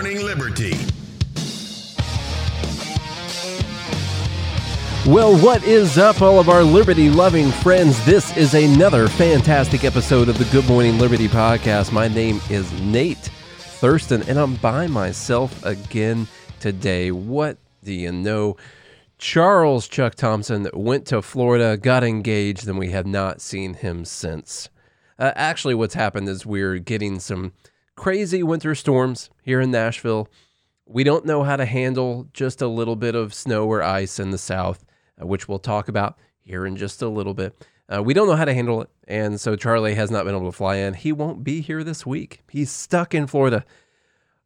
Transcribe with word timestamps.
Morning 0.00 0.24
Liberty. 0.24 0.72
Well, 5.06 5.38
what 5.38 5.62
is 5.64 5.98
up, 5.98 6.22
all 6.22 6.40
of 6.40 6.48
our 6.48 6.62
liberty 6.62 7.10
loving 7.10 7.50
friends? 7.50 8.02
This 8.06 8.34
is 8.34 8.54
another 8.54 9.08
fantastic 9.08 9.84
episode 9.84 10.30
of 10.30 10.38
the 10.38 10.46
Good 10.46 10.66
Morning 10.66 10.98
Liberty 10.98 11.28
podcast. 11.28 11.92
My 11.92 12.08
name 12.08 12.40
is 12.48 12.72
Nate 12.80 13.28
Thurston, 13.58 14.22
and 14.22 14.38
I'm 14.38 14.54
by 14.54 14.86
myself 14.86 15.62
again 15.66 16.26
today. 16.60 17.10
What 17.10 17.58
do 17.84 17.92
you 17.92 18.10
know? 18.10 18.56
Charles 19.18 19.86
Chuck 19.86 20.14
Thompson 20.14 20.66
went 20.72 21.04
to 21.08 21.20
Florida, 21.20 21.76
got 21.76 22.04
engaged, 22.04 22.66
and 22.66 22.78
we 22.78 22.90
have 22.92 23.06
not 23.06 23.42
seen 23.42 23.74
him 23.74 24.06
since. 24.06 24.70
Uh, 25.18 25.32
actually, 25.36 25.74
what's 25.74 25.92
happened 25.92 26.26
is 26.26 26.46
we're 26.46 26.78
getting 26.78 27.20
some 27.20 27.52
crazy 28.00 28.42
winter 28.42 28.74
storms 28.74 29.28
here 29.42 29.60
in 29.60 29.70
Nashville. 29.70 30.26
We 30.86 31.04
don't 31.04 31.26
know 31.26 31.42
how 31.42 31.56
to 31.56 31.66
handle 31.66 32.28
just 32.32 32.62
a 32.62 32.66
little 32.66 32.96
bit 32.96 33.14
of 33.14 33.34
snow 33.34 33.66
or 33.66 33.82
ice 33.82 34.18
in 34.18 34.30
the 34.30 34.38
south 34.38 34.86
uh, 35.20 35.26
which 35.26 35.46
we'll 35.46 35.58
talk 35.58 35.86
about 35.86 36.18
here 36.40 36.64
in 36.64 36.76
just 36.76 37.02
a 37.02 37.08
little 37.10 37.34
bit. 37.34 37.66
Uh, 37.94 38.02
we 38.02 38.14
don't 38.14 38.26
know 38.26 38.36
how 38.36 38.46
to 38.46 38.54
handle 38.54 38.80
it, 38.80 38.88
and 39.06 39.38
so 39.38 39.54
Charlie 39.54 39.96
has 39.96 40.10
not 40.10 40.24
been 40.24 40.34
able 40.34 40.50
to 40.50 40.56
fly 40.56 40.76
in. 40.76 40.94
He 40.94 41.12
won't 41.12 41.44
be 41.44 41.60
here 41.60 41.84
this 41.84 42.06
week. 42.06 42.40
He's 42.48 42.70
stuck 42.70 43.14
in 43.14 43.26
Florida. 43.26 43.66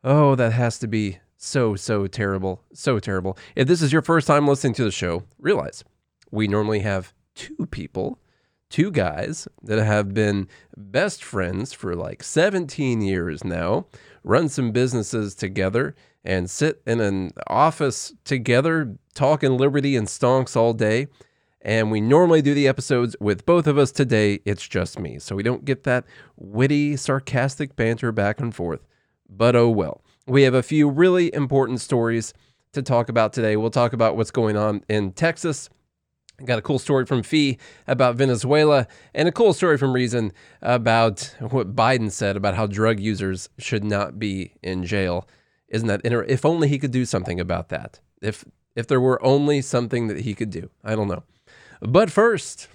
Oh, 0.02 0.34
that 0.34 0.52
has 0.52 0.80
to 0.80 0.88
be 0.88 1.18
so, 1.36 1.77
so 1.77 2.08
terrible. 2.08 2.60
So 2.72 2.98
terrible. 2.98 3.38
If 3.55 3.68
this 3.68 3.82
is 3.82 3.92
your 3.92 4.02
first 4.02 4.27
time 4.27 4.48
listening 4.48 4.74
to 4.74 4.84
the 4.84 4.91
show, 4.91 5.22
realize 5.38 5.84
we 6.32 6.48
normally 6.48 6.80
have 6.80 7.12
two 7.36 7.66
people, 7.70 8.18
two 8.70 8.91
guys 8.91 9.46
that 9.62 9.83
have 9.83 10.14
been 10.14 10.48
best 10.77 11.22
friends 11.22 11.72
for 11.72 11.94
like 11.94 12.22
17 12.22 13.00
years 13.00 13.44
now, 13.44 13.86
run 14.22 14.48
some 14.48 14.72
businesses 14.72 15.34
together, 15.34 15.94
and 16.25 16.48
sit 16.48 16.83
in 16.86 17.00
an 17.00 17.33
office 17.48 18.12
together 18.24 18.97
talking 19.14 19.56
liberty 19.56 19.97
and 19.97 20.08
stonks 20.08 20.56
all 20.56 20.72
day. 20.72 21.06
And 21.62 21.91
we 21.91 22.00
normally 22.00 22.42
do 22.42 22.52
the 22.52 22.69
episodes 22.69 23.16
with 23.20 23.47
both 23.47 23.66
of 23.66 23.78
us. 23.78 23.91
Today, 23.91 24.41
it's 24.44 24.69
just 24.69 24.98
me. 24.98 25.19
So 25.19 25.34
we 25.34 25.42
don't 25.42 25.64
get 25.64 25.84
that 25.84 26.05
witty, 26.36 26.96
sarcastic 26.96 27.74
banter 27.74 28.12
back 28.12 28.39
and 28.41 28.55
forth. 28.55 28.80
But 29.28 29.56
oh 29.56 29.70
well. 29.70 30.02
We 30.27 30.42
have 30.42 30.55
a 30.55 30.62
few 30.62 30.89
really 30.89 31.33
important 31.34 31.80
stories 31.80 32.34
to 32.72 32.83
talk 32.83 33.08
about 33.08 33.33
today. 33.33 33.56
We'll 33.56 33.70
talk 33.70 33.92
about 33.92 34.17
what's 34.17 34.30
going 34.30 34.56
on 34.56 34.83
in 34.89 35.12
Texas. 35.12 35.70
Got 36.44 36.58
a 36.58 36.62
cool 36.62 36.80
story 36.80 37.06
from 37.06 37.22
Fee 37.22 37.58
about 37.86 38.16
Venezuela 38.16 38.88
and 39.14 39.28
a 39.28 39.32
cool 39.32 39.52
story 39.52 39.78
from 39.78 39.92
Reason 39.92 40.32
about 40.62 41.32
what 41.38 41.77
Biden 41.77 42.10
said 42.10 42.36
about 42.36 42.56
how 42.56 42.66
drug 42.66 42.98
users 42.98 43.48
should 43.58 43.84
not 43.84 44.18
be 44.18 44.52
in 44.62 44.84
jail. 44.84 45.28
Isn't 45.68 45.88
that 45.88 46.00
inter- 46.02 46.24
if 46.24 46.44
only 46.44 46.68
he 46.68 46.78
could 46.78 46.90
do 46.90 47.05
something 47.05 47.38
about 47.38 47.68
that? 47.68 48.00
If 48.20 48.44
if 48.74 48.88
there 48.88 49.00
were 49.00 49.24
only 49.24 49.62
something 49.62 50.08
that 50.08 50.20
he 50.20 50.34
could 50.34 50.50
do. 50.50 50.70
I 50.82 50.96
don't 50.96 51.06
know. 51.08 51.22
But 51.80 52.10
first, 52.10 52.68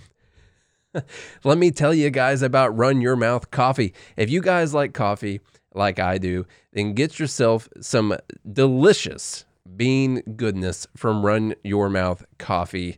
let 1.43 1.57
me 1.57 1.71
tell 1.71 1.93
you 1.93 2.09
guys 2.09 2.41
about 2.41 2.77
Run 2.77 3.01
Your 3.01 3.15
Mouth 3.15 3.51
Coffee. 3.51 3.93
If 4.15 4.29
you 4.29 4.41
guys 4.41 4.73
like 4.73 4.93
coffee 4.93 5.41
like 5.73 5.99
I 5.99 6.17
do, 6.17 6.45
then 6.73 6.93
get 6.93 7.19
yourself 7.19 7.67
some 7.81 8.15
delicious 8.49 9.45
bean 9.75 10.21
goodness 10.35 10.87
from 10.95 11.25
Run 11.25 11.55
Your 11.63 11.89
Mouth 11.89 12.23
Coffee. 12.37 12.97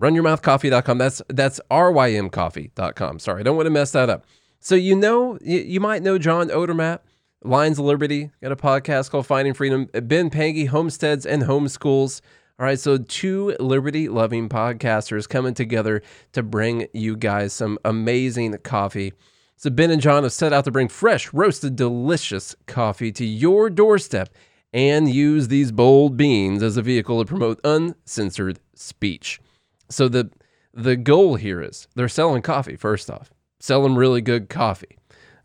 RunYourMouthCoffee.com. 0.00 0.98
That's 0.98 1.22
that's 1.28 1.60
rymcoffee.com. 1.70 3.18
Sorry, 3.18 3.40
I 3.40 3.42
don't 3.42 3.56
want 3.56 3.66
to 3.66 3.70
mess 3.70 3.92
that 3.92 4.10
up. 4.10 4.24
So 4.60 4.74
you 4.74 4.96
know, 4.96 5.38
you, 5.42 5.60
you 5.60 5.80
might 5.80 6.02
know 6.02 6.18
John 6.18 6.48
Odermatt. 6.48 7.00
Lions 7.46 7.78
of 7.78 7.84
Liberty, 7.84 8.30
got 8.42 8.52
a 8.52 8.56
podcast 8.56 9.10
called 9.10 9.26
Finding 9.26 9.52
Freedom. 9.52 9.86
Ben 9.92 10.30
Pangy, 10.30 10.66
Homesteads 10.66 11.26
and 11.26 11.42
Homeschools. 11.42 12.22
All 12.58 12.64
right, 12.64 12.78
so 12.78 12.96
two 12.96 13.54
liberty 13.60 14.08
loving 14.08 14.48
podcasters 14.48 15.28
coming 15.28 15.52
together 15.52 16.02
to 16.32 16.42
bring 16.42 16.86
you 16.94 17.16
guys 17.16 17.52
some 17.52 17.78
amazing 17.84 18.56
coffee. 18.58 19.12
So, 19.56 19.68
Ben 19.68 19.90
and 19.90 20.00
John 20.00 20.22
have 20.22 20.32
set 20.32 20.52
out 20.52 20.64
to 20.64 20.70
bring 20.70 20.88
fresh, 20.88 21.32
roasted, 21.34 21.76
delicious 21.76 22.56
coffee 22.66 23.12
to 23.12 23.24
your 23.26 23.68
doorstep 23.68 24.30
and 24.72 25.08
use 25.08 25.48
these 25.48 25.70
bold 25.70 26.16
beans 26.16 26.62
as 26.62 26.76
a 26.76 26.82
vehicle 26.82 27.18
to 27.18 27.28
promote 27.28 27.60
uncensored 27.62 28.58
speech. 28.74 29.40
So, 29.88 30.08
the, 30.08 30.30
the 30.72 30.96
goal 30.96 31.36
here 31.36 31.62
is 31.62 31.88
they're 31.94 32.08
selling 32.08 32.42
coffee, 32.42 32.76
first 32.76 33.10
off, 33.10 33.30
selling 33.60 33.94
really 33.94 34.20
good 34.20 34.48
coffee. 34.48 34.98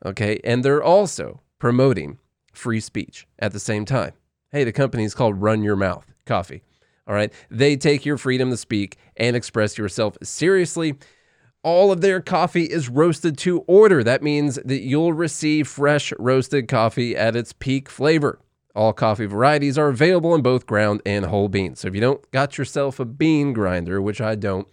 Okay, 0.05 0.39
and 0.43 0.63
they're 0.63 0.83
also 0.83 1.41
promoting 1.59 2.19
free 2.53 2.79
speech 2.79 3.27
at 3.39 3.51
the 3.51 3.59
same 3.59 3.85
time. 3.85 4.13
Hey, 4.51 4.63
the 4.63 4.71
company 4.71 5.03
is 5.03 5.13
called 5.13 5.41
Run 5.41 5.61
Your 5.61 5.75
Mouth 5.75 6.11
Coffee. 6.25 6.63
All 7.09 7.15
right. 7.15 7.33
They 7.49 7.75
take 7.75 8.05
your 8.05 8.17
freedom 8.17 8.51
to 8.51 8.57
speak 8.57 8.97
and 9.17 9.35
express 9.35 9.77
yourself 9.79 10.15
seriously. 10.21 10.93
All 11.63 11.91
of 11.91 12.01
their 12.01 12.21
coffee 12.21 12.65
is 12.65 12.87
roasted 12.87 13.37
to 13.39 13.61
order. 13.61 14.03
That 14.03 14.21
means 14.21 14.55
that 14.63 14.81
you'll 14.81 15.13
receive 15.13 15.67
fresh 15.67 16.13
roasted 16.19 16.67
coffee 16.67 17.17
at 17.17 17.35
its 17.35 17.51
peak 17.51 17.89
flavor. 17.89 18.39
All 18.75 18.93
coffee 18.93 19.25
varieties 19.25 19.77
are 19.77 19.89
available 19.89 20.35
in 20.35 20.41
both 20.41 20.65
ground 20.65 21.01
and 21.05 21.25
whole 21.25 21.49
beans. 21.49 21.79
So 21.79 21.87
if 21.87 21.95
you 21.95 22.01
don't 22.01 22.29
got 22.31 22.57
yourself 22.57 22.99
a 22.99 23.05
bean 23.05 23.51
grinder, 23.53 24.01
which 24.01 24.21
I 24.21 24.35
don't, 24.35 24.67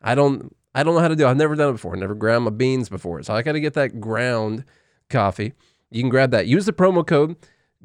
I 0.00 0.14
don't 0.14 0.54
I 0.74 0.82
don't 0.82 0.94
know 0.94 1.00
how 1.00 1.08
to 1.08 1.16
do. 1.16 1.26
It. 1.26 1.30
I've 1.30 1.36
never 1.36 1.54
done 1.54 1.70
it 1.70 1.72
before. 1.72 1.94
Never 1.96 2.14
ground 2.14 2.44
my 2.44 2.50
beans 2.50 2.88
before. 2.88 3.22
So 3.22 3.34
I 3.34 3.42
got 3.42 3.52
to 3.52 3.60
get 3.60 3.74
that 3.74 4.00
ground 4.00 4.64
coffee. 5.10 5.52
You 5.90 6.02
can 6.02 6.08
grab 6.08 6.30
that. 6.30 6.46
Use 6.46 6.66
the 6.66 6.72
promo 6.72 7.06
code 7.06 7.36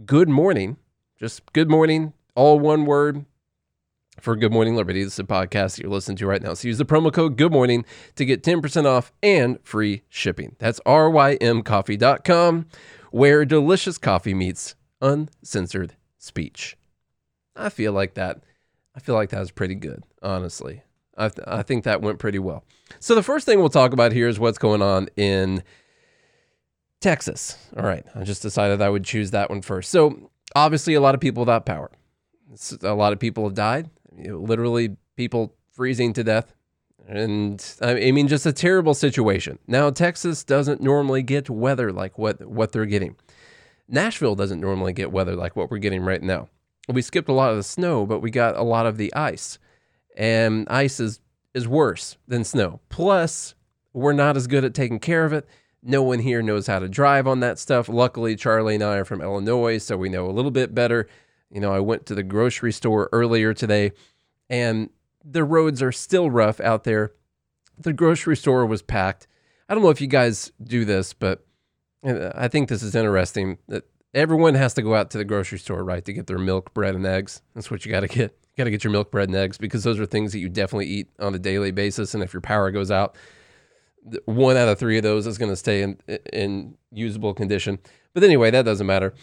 Good 0.05 0.29
Morning, 0.29 0.77
just 1.19 1.51
Good 1.51 1.69
Morning, 1.69 2.13
all 2.35 2.59
one 2.59 2.85
word 2.85 3.25
for 4.21 4.35
Good 4.35 4.53
Morning 4.53 4.75
Liberty. 4.75 5.03
This 5.03 5.13
is 5.13 5.19
a 5.19 5.23
podcast 5.23 5.75
that 5.75 5.79
you're 5.79 5.91
listening 5.91 6.17
to 6.17 6.27
right 6.27 6.41
now. 6.41 6.53
So 6.53 6.69
use 6.69 6.77
the 6.77 6.85
promo 6.85 7.11
code 7.11 7.37
Good 7.37 7.51
Morning 7.51 7.83
to 8.15 8.25
get 8.25 8.43
10% 8.43 8.85
off 8.85 9.11
and 9.21 9.59
free 9.63 10.03
shipping. 10.07 10.55
That's 10.57 10.79
rymcoffee.com, 10.81 12.65
where 13.11 13.45
delicious 13.45 13.97
coffee 13.97 14.33
meets 14.33 14.75
uncensored 15.01 15.95
speech. 16.17 16.77
I 17.55 17.69
feel 17.69 17.93
like 17.93 18.15
that. 18.15 18.43
I 18.95 18.99
feel 18.99 19.15
like 19.15 19.29
that 19.29 19.39
was 19.39 19.51
pretty 19.51 19.75
good, 19.75 20.03
honestly. 20.21 20.83
I, 21.17 21.29
th- 21.29 21.47
I 21.47 21.63
think 21.63 21.83
that 21.83 22.01
went 22.01 22.19
pretty 22.19 22.39
well. 22.39 22.63
So 22.99 23.15
the 23.15 23.23
first 23.23 23.45
thing 23.45 23.59
we'll 23.59 23.69
talk 23.69 23.93
about 23.93 24.11
here 24.11 24.27
is 24.27 24.39
what's 24.39 24.57
going 24.57 24.81
on 24.81 25.09
in 25.15 25.63
Texas. 27.01 27.57
All 27.75 27.83
right. 27.83 28.05
I 28.15 28.23
just 28.23 28.41
decided 28.41 28.81
I 28.81 28.89
would 28.89 29.03
choose 29.03 29.31
that 29.31 29.49
one 29.49 29.61
first. 29.61 29.89
So, 29.91 30.31
obviously, 30.55 30.93
a 30.93 31.01
lot 31.01 31.15
of 31.15 31.21
people 31.21 31.41
without 31.41 31.65
power. 31.65 31.91
a 32.81 32.93
lot 32.93 33.13
of 33.13 33.19
people 33.19 33.43
have 33.45 33.53
died. 33.53 33.89
You 34.17 34.31
know, 34.31 34.39
literally, 34.39 34.95
people 35.15 35.55
freezing 35.71 36.13
to 36.13 36.23
death. 36.23 36.53
And 37.07 37.63
I 37.81 38.11
mean, 38.11 38.27
just 38.27 38.45
a 38.45 38.51
terrible 38.51 38.93
situation. 38.93 39.59
Now, 39.67 39.89
Texas 39.89 40.43
doesn't 40.43 40.81
normally 40.81 41.23
get 41.23 41.49
weather 41.49 41.93
like 41.93 42.17
what, 42.17 42.45
what 42.45 42.73
they're 42.73 42.85
getting. 42.85 43.15
Nashville 43.87 44.35
doesn't 44.35 44.59
normally 44.59 44.93
get 44.93 45.11
weather 45.11 45.35
like 45.35 45.55
what 45.55 45.71
we're 45.71 45.77
getting 45.77 46.01
right 46.01 46.21
now. 46.21 46.49
We 46.89 47.01
skipped 47.01 47.29
a 47.29 47.33
lot 47.33 47.51
of 47.51 47.57
the 47.57 47.63
snow, 47.63 48.05
but 48.05 48.19
we 48.19 48.31
got 48.31 48.55
a 48.55 48.63
lot 48.63 48.85
of 48.85 48.97
the 48.97 49.13
ice. 49.13 49.59
And 50.15 50.67
ice 50.69 50.99
is, 50.99 51.19
is 51.53 51.67
worse 51.67 52.17
than 52.27 52.43
snow. 52.43 52.79
Plus, 52.89 53.55
we're 53.93 54.13
not 54.13 54.37
as 54.37 54.47
good 54.47 54.63
at 54.63 54.73
taking 54.73 54.99
care 54.99 55.25
of 55.25 55.33
it 55.33 55.47
no 55.87 56.03
one 56.03 56.19
here 56.19 56.41
knows 56.41 56.67
how 56.67 56.79
to 56.79 56.89
drive 56.89 57.27
on 57.27 57.39
that 57.39 57.57
stuff. 57.57 57.87
Luckily, 57.87 58.35
Charlie 58.35 58.75
and 58.75 58.83
I 58.83 58.97
are 58.97 59.05
from 59.05 59.21
Illinois, 59.21 59.77
so 59.77 59.95
we 59.95 60.09
know 60.09 60.29
a 60.29 60.33
little 60.33 60.51
bit 60.51 60.75
better. 60.75 61.07
You 61.49 61.61
know, 61.61 61.71
I 61.71 61.79
went 61.79 62.05
to 62.07 62.15
the 62.15 62.23
grocery 62.23 62.73
store 62.73 63.07
earlier 63.13 63.53
today, 63.53 63.93
and 64.49 64.89
the 65.23 65.45
roads 65.45 65.81
are 65.81 65.93
still 65.93 66.29
rough 66.29 66.59
out 66.59 66.83
there. 66.83 67.13
The 67.77 67.93
grocery 67.93 68.35
store 68.35 68.65
was 68.65 68.81
packed. 68.81 69.27
I 69.69 69.73
don't 69.73 69.81
know 69.81 69.89
if 69.89 70.01
you 70.01 70.07
guys 70.07 70.51
do 70.61 70.83
this, 70.83 71.13
but 71.13 71.46
Uh, 72.05 72.31
I 72.35 72.47
think 72.47 72.69
this 72.69 72.83
is 72.83 72.95
interesting. 72.95 73.57
That 73.67 73.83
everyone 74.13 74.55
has 74.55 74.73
to 74.75 74.81
go 74.81 74.95
out 74.95 75.11
to 75.11 75.17
the 75.17 75.25
grocery 75.25 75.59
store, 75.59 75.83
right, 75.83 76.03
to 76.05 76.13
get 76.13 76.27
their 76.27 76.37
milk, 76.37 76.73
bread, 76.73 76.95
and 76.95 77.05
eggs. 77.05 77.41
That's 77.55 77.69
what 77.71 77.85
you 77.85 77.91
got 77.91 78.01
to 78.01 78.07
get. 78.07 78.31
You 78.31 78.57
got 78.57 78.65
to 78.65 78.71
get 78.71 78.83
your 78.83 78.91
milk, 78.91 79.11
bread, 79.11 79.29
and 79.29 79.37
eggs 79.37 79.57
because 79.57 79.83
those 79.83 79.99
are 79.99 80.05
things 80.05 80.31
that 80.31 80.39
you 80.39 80.49
definitely 80.49 80.87
eat 80.87 81.09
on 81.19 81.35
a 81.35 81.39
daily 81.39 81.71
basis. 81.71 82.13
And 82.13 82.23
if 82.23 82.33
your 82.33 82.41
power 82.41 82.71
goes 82.71 82.89
out, 82.89 83.15
one 84.25 84.57
out 84.57 84.67
of 84.67 84.79
three 84.79 84.97
of 84.97 85.03
those 85.03 85.27
is 85.27 85.37
going 85.37 85.51
to 85.51 85.55
stay 85.55 85.81
in 85.81 85.97
in 86.33 86.77
usable 86.91 87.33
condition. 87.33 87.79
But 88.13 88.23
anyway, 88.23 88.51
that 88.51 88.65
doesn't 88.65 88.87
matter. 88.87 89.13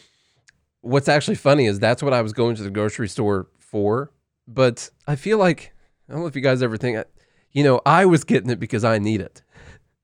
What's 0.82 1.08
actually 1.08 1.36
funny 1.36 1.66
is 1.66 1.78
that's 1.78 2.02
what 2.02 2.12
I 2.12 2.22
was 2.22 2.32
going 2.32 2.56
to 2.56 2.62
the 2.62 2.70
grocery 2.70 3.08
store 3.08 3.48
for. 3.58 4.12
But 4.46 4.90
I 5.06 5.16
feel 5.16 5.38
like 5.38 5.72
I 6.08 6.12
don't 6.12 6.20
know 6.20 6.26
if 6.26 6.36
you 6.36 6.42
guys 6.42 6.62
ever 6.62 6.76
think, 6.76 7.04
you 7.52 7.64
know, 7.64 7.80
I 7.86 8.04
was 8.04 8.24
getting 8.24 8.50
it 8.50 8.60
because 8.60 8.84
I 8.84 8.98
need 8.98 9.20
it. 9.20 9.42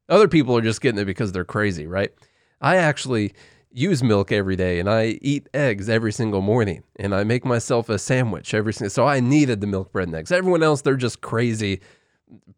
Other 0.08 0.28
people 0.28 0.56
are 0.56 0.62
just 0.62 0.81
getting 0.81 1.00
it 1.00 1.05
because 1.05 1.31
they're 1.31 1.44
crazy, 1.44 1.87
right? 1.87 2.12
I 2.61 2.77
actually 2.77 3.33
use 3.73 4.03
milk 4.03 4.33
every 4.33 4.57
day 4.57 4.81
and 4.81 4.91
I 4.91 5.19
eat 5.23 5.49
eggs 5.55 5.89
every 5.89 6.12
single 6.12 6.41
morning 6.41 6.83
and 6.97 7.15
I 7.15 7.23
make 7.23 7.45
myself 7.45 7.89
a 7.89 7.99
sandwich 7.99 8.53
every 8.53 8.73
single 8.73 8.91
so 8.91 9.07
I 9.07 9.21
needed 9.21 9.61
the 9.61 9.67
milk 9.69 9.93
bread 9.93 10.09
and 10.09 10.17
eggs. 10.17 10.33
Everyone 10.33 10.62
else 10.62 10.83
they're 10.83 10.97
just 10.97 11.21
crazy 11.21 11.81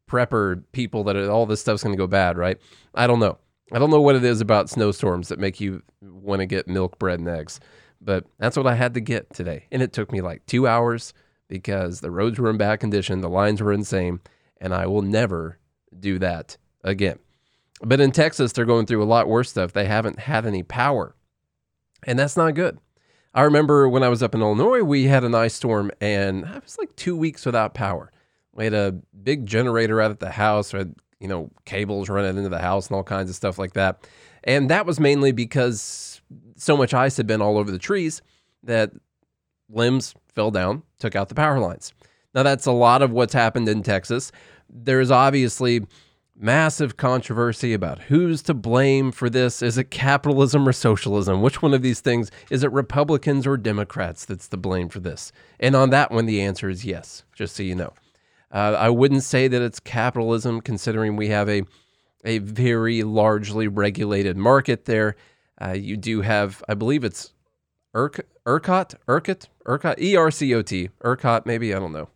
prepper 0.08 0.62
people 0.72 1.04
that 1.04 1.16
all 1.28 1.46
this 1.46 1.60
stuff's 1.60 1.82
going 1.82 1.94
to 1.94 1.98
go 2.00 2.06
bad, 2.06 2.36
right? 2.36 2.58
I 2.94 3.06
don't 3.06 3.20
know. 3.20 3.38
I 3.72 3.78
don't 3.78 3.90
know 3.90 4.00
what 4.00 4.16
it 4.16 4.24
is 4.24 4.40
about 4.40 4.68
snowstorms 4.68 5.28
that 5.28 5.38
make 5.38 5.60
you 5.60 5.82
want 6.02 6.40
to 6.40 6.46
get 6.46 6.68
milk, 6.68 6.98
bread, 6.98 7.20
and 7.20 7.28
eggs. 7.28 7.58
but 8.00 8.26
that's 8.38 8.56
what 8.56 8.66
I 8.66 8.74
had 8.74 8.94
to 8.94 9.00
get 9.00 9.32
today. 9.32 9.66
And 9.70 9.80
it 9.80 9.92
took 9.92 10.12
me 10.12 10.20
like 10.20 10.44
two 10.46 10.66
hours 10.66 11.14
because 11.48 12.00
the 12.00 12.10
roads 12.10 12.38
were 12.38 12.50
in 12.50 12.56
bad 12.56 12.80
condition, 12.80 13.20
the 13.20 13.28
lines 13.28 13.62
were 13.62 13.72
insane, 13.72 14.20
and 14.60 14.74
I 14.74 14.86
will 14.86 15.02
never 15.02 15.58
do 15.98 16.18
that 16.18 16.56
again. 16.82 17.18
But 17.84 18.00
in 18.00 18.12
Texas, 18.12 18.52
they're 18.52 18.64
going 18.64 18.86
through 18.86 19.02
a 19.02 19.04
lot 19.04 19.28
worse 19.28 19.50
stuff. 19.50 19.72
They 19.72 19.86
haven't 19.86 20.20
had 20.20 20.46
any 20.46 20.62
power, 20.62 21.14
and 22.04 22.18
that's 22.18 22.36
not 22.36 22.54
good. 22.54 22.78
I 23.34 23.42
remember 23.42 23.88
when 23.88 24.02
I 24.02 24.08
was 24.08 24.22
up 24.22 24.34
in 24.34 24.42
Illinois, 24.42 24.82
we 24.82 25.04
had 25.04 25.24
an 25.24 25.34
ice 25.34 25.54
storm, 25.54 25.90
and 26.00 26.44
I 26.44 26.58
was 26.58 26.78
like 26.78 26.94
two 26.96 27.16
weeks 27.16 27.44
without 27.44 27.74
power. 27.74 28.12
We 28.52 28.64
had 28.64 28.74
a 28.74 28.94
big 29.22 29.46
generator 29.46 30.00
out 30.00 30.10
at 30.10 30.20
the 30.20 30.30
house, 30.30 30.72
had 30.72 30.94
you 31.18 31.28
know 31.28 31.50
cables 31.64 32.08
running 32.08 32.36
into 32.36 32.48
the 32.48 32.58
house 32.58 32.88
and 32.88 32.96
all 32.96 33.02
kinds 33.02 33.30
of 33.30 33.36
stuff 33.36 33.58
like 33.58 33.72
that. 33.72 34.06
And 34.44 34.70
that 34.70 34.86
was 34.86 35.00
mainly 35.00 35.32
because 35.32 36.20
so 36.56 36.76
much 36.76 36.94
ice 36.94 37.16
had 37.16 37.26
been 37.26 37.42
all 37.42 37.58
over 37.58 37.70
the 37.70 37.78
trees 37.78 38.22
that 38.62 38.92
limbs 39.68 40.14
fell 40.34 40.50
down, 40.50 40.82
took 40.98 41.16
out 41.16 41.28
the 41.28 41.34
power 41.34 41.58
lines. 41.58 41.92
Now 42.34 42.42
that's 42.42 42.66
a 42.66 42.72
lot 42.72 43.02
of 43.02 43.10
what's 43.10 43.34
happened 43.34 43.68
in 43.68 43.82
Texas. 43.82 44.30
There's 44.68 45.10
obviously 45.10 45.86
massive 46.36 46.96
controversy 46.96 47.72
about 47.72 47.98
who's 48.02 48.42
to 48.42 48.54
blame 48.54 49.12
for 49.12 49.30
this. 49.30 49.62
Is 49.62 49.78
it 49.78 49.90
capitalism 49.90 50.68
or 50.68 50.72
socialism? 50.72 51.42
Which 51.42 51.62
one 51.62 51.74
of 51.74 51.82
these 51.82 52.00
things? 52.00 52.30
Is 52.50 52.64
it 52.64 52.72
Republicans 52.72 53.46
or 53.46 53.56
Democrats 53.56 54.24
that's 54.24 54.48
to 54.48 54.56
blame 54.56 54.88
for 54.88 55.00
this? 55.00 55.32
And 55.60 55.76
on 55.76 55.90
that 55.90 56.10
one, 56.10 56.26
the 56.26 56.40
answer 56.40 56.68
is 56.68 56.84
yes, 56.84 57.24
just 57.34 57.56
so 57.56 57.62
you 57.62 57.74
know. 57.74 57.92
Uh, 58.50 58.76
I 58.78 58.90
wouldn't 58.90 59.22
say 59.22 59.48
that 59.48 59.62
it's 59.62 59.80
capitalism, 59.80 60.60
considering 60.60 61.16
we 61.16 61.28
have 61.28 61.48
a, 61.48 61.62
a 62.24 62.38
very 62.38 63.02
largely 63.02 63.68
regulated 63.68 64.36
market 64.36 64.84
there. 64.84 65.16
Uh, 65.60 65.70
you 65.72 65.96
do 65.96 66.22
have, 66.22 66.62
I 66.68 66.74
believe 66.74 67.04
it's 67.04 67.32
ERCOT, 67.94 68.24
ERCOT, 68.46 68.94
ERCOT, 69.06 69.46
ERCOT, 69.66 70.00
E 70.00 70.16
R 70.16 70.30
C 70.30 70.54
O 70.54 70.62
T, 70.62 70.90
ERCOT, 71.04 71.46
maybe, 71.46 71.74
I 71.74 71.78
don't 71.78 71.92
know 71.92 72.08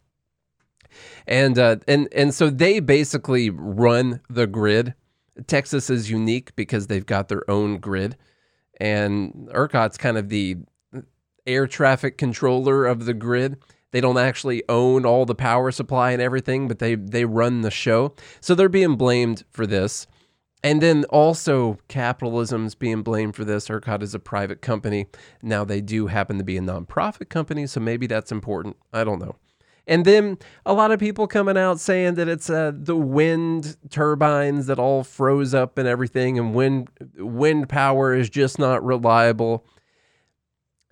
and 1.27 1.59
uh, 1.59 1.77
and 1.87 2.09
and 2.13 2.35
so 2.35 2.51
they 2.51 2.81
basically 2.81 3.51
run 3.51 4.21
the 4.29 4.47
grid. 4.47 4.95
Texas 5.47 5.91
is 5.91 6.11
unique 6.11 6.55
because 6.57 6.87
they've 6.87 7.07
got 7.07 7.29
their 7.29 7.49
own 7.51 7.79
grid, 7.79 8.17
and 8.81 9.49
ERCOT's 9.53 9.99
kind 9.99 10.17
of 10.17 10.29
the 10.29 10.57
air 11.47 11.67
traffic 11.67 12.19
controller 12.19 12.87
of 12.87 13.05
the 13.05 13.15
grid. 13.15 13.57
They 13.93 14.01
don't 14.01 14.19
actually 14.19 14.63
own 14.69 15.07
all 15.07 15.25
the 15.25 15.35
power 15.35 15.71
supply 15.71 16.11
and 16.11 16.21
everything, 16.21 16.69
but 16.69 16.79
they 16.79 16.95
they 16.95 17.25
run 17.25 17.63
the 17.63 17.71
show. 17.71 18.15
So 18.41 18.55
they're 18.55 18.69
being 18.69 18.97
blamed 18.97 19.45
for 19.51 19.67
this. 19.67 20.07
And 20.63 20.83
then 20.83 21.05
also 21.11 21.79
capitalism's 21.87 22.75
being 22.75 23.03
blamed 23.03 23.37
for 23.37 23.45
this. 23.45 23.69
ERCOT 23.69 24.03
is 24.03 24.15
a 24.15 24.19
private 24.19 24.63
company. 24.63 25.07
Now 25.41 25.65
they 25.65 25.81
do 25.81 26.09
happen 26.09 26.39
to 26.39 26.45
be 26.45 26.57
a 26.57 26.61
nonprofit 26.61 27.29
company, 27.29 27.67
so 27.69 27.79
maybe 27.79 28.07
that's 28.07 28.33
important. 28.33 28.77
I 28.93 29.05
don't 29.05 29.21
know. 29.21 29.37
And 29.87 30.05
then 30.05 30.39
a 30.65 30.73
lot 30.73 30.91
of 30.91 30.99
people 30.99 31.27
coming 31.27 31.57
out 31.57 31.79
saying 31.79 32.15
that 32.15 32.29
it's 32.29 32.51
uh, 32.51 32.73
the 32.75 32.97
wind 32.97 33.77
turbines 33.89 34.67
that 34.67 34.79
all 34.79 35.05
froze 35.05 35.55
up 35.55 35.79
and 35.79 35.87
everything, 35.87 36.39
and 36.39 36.55
wind 36.55 36.89
wind 37.17 37.69
power 37.69 38.15
is 38.15 38.29
just 38.29 38.59
not 38.59 38.85
reliable. 38.85 39.65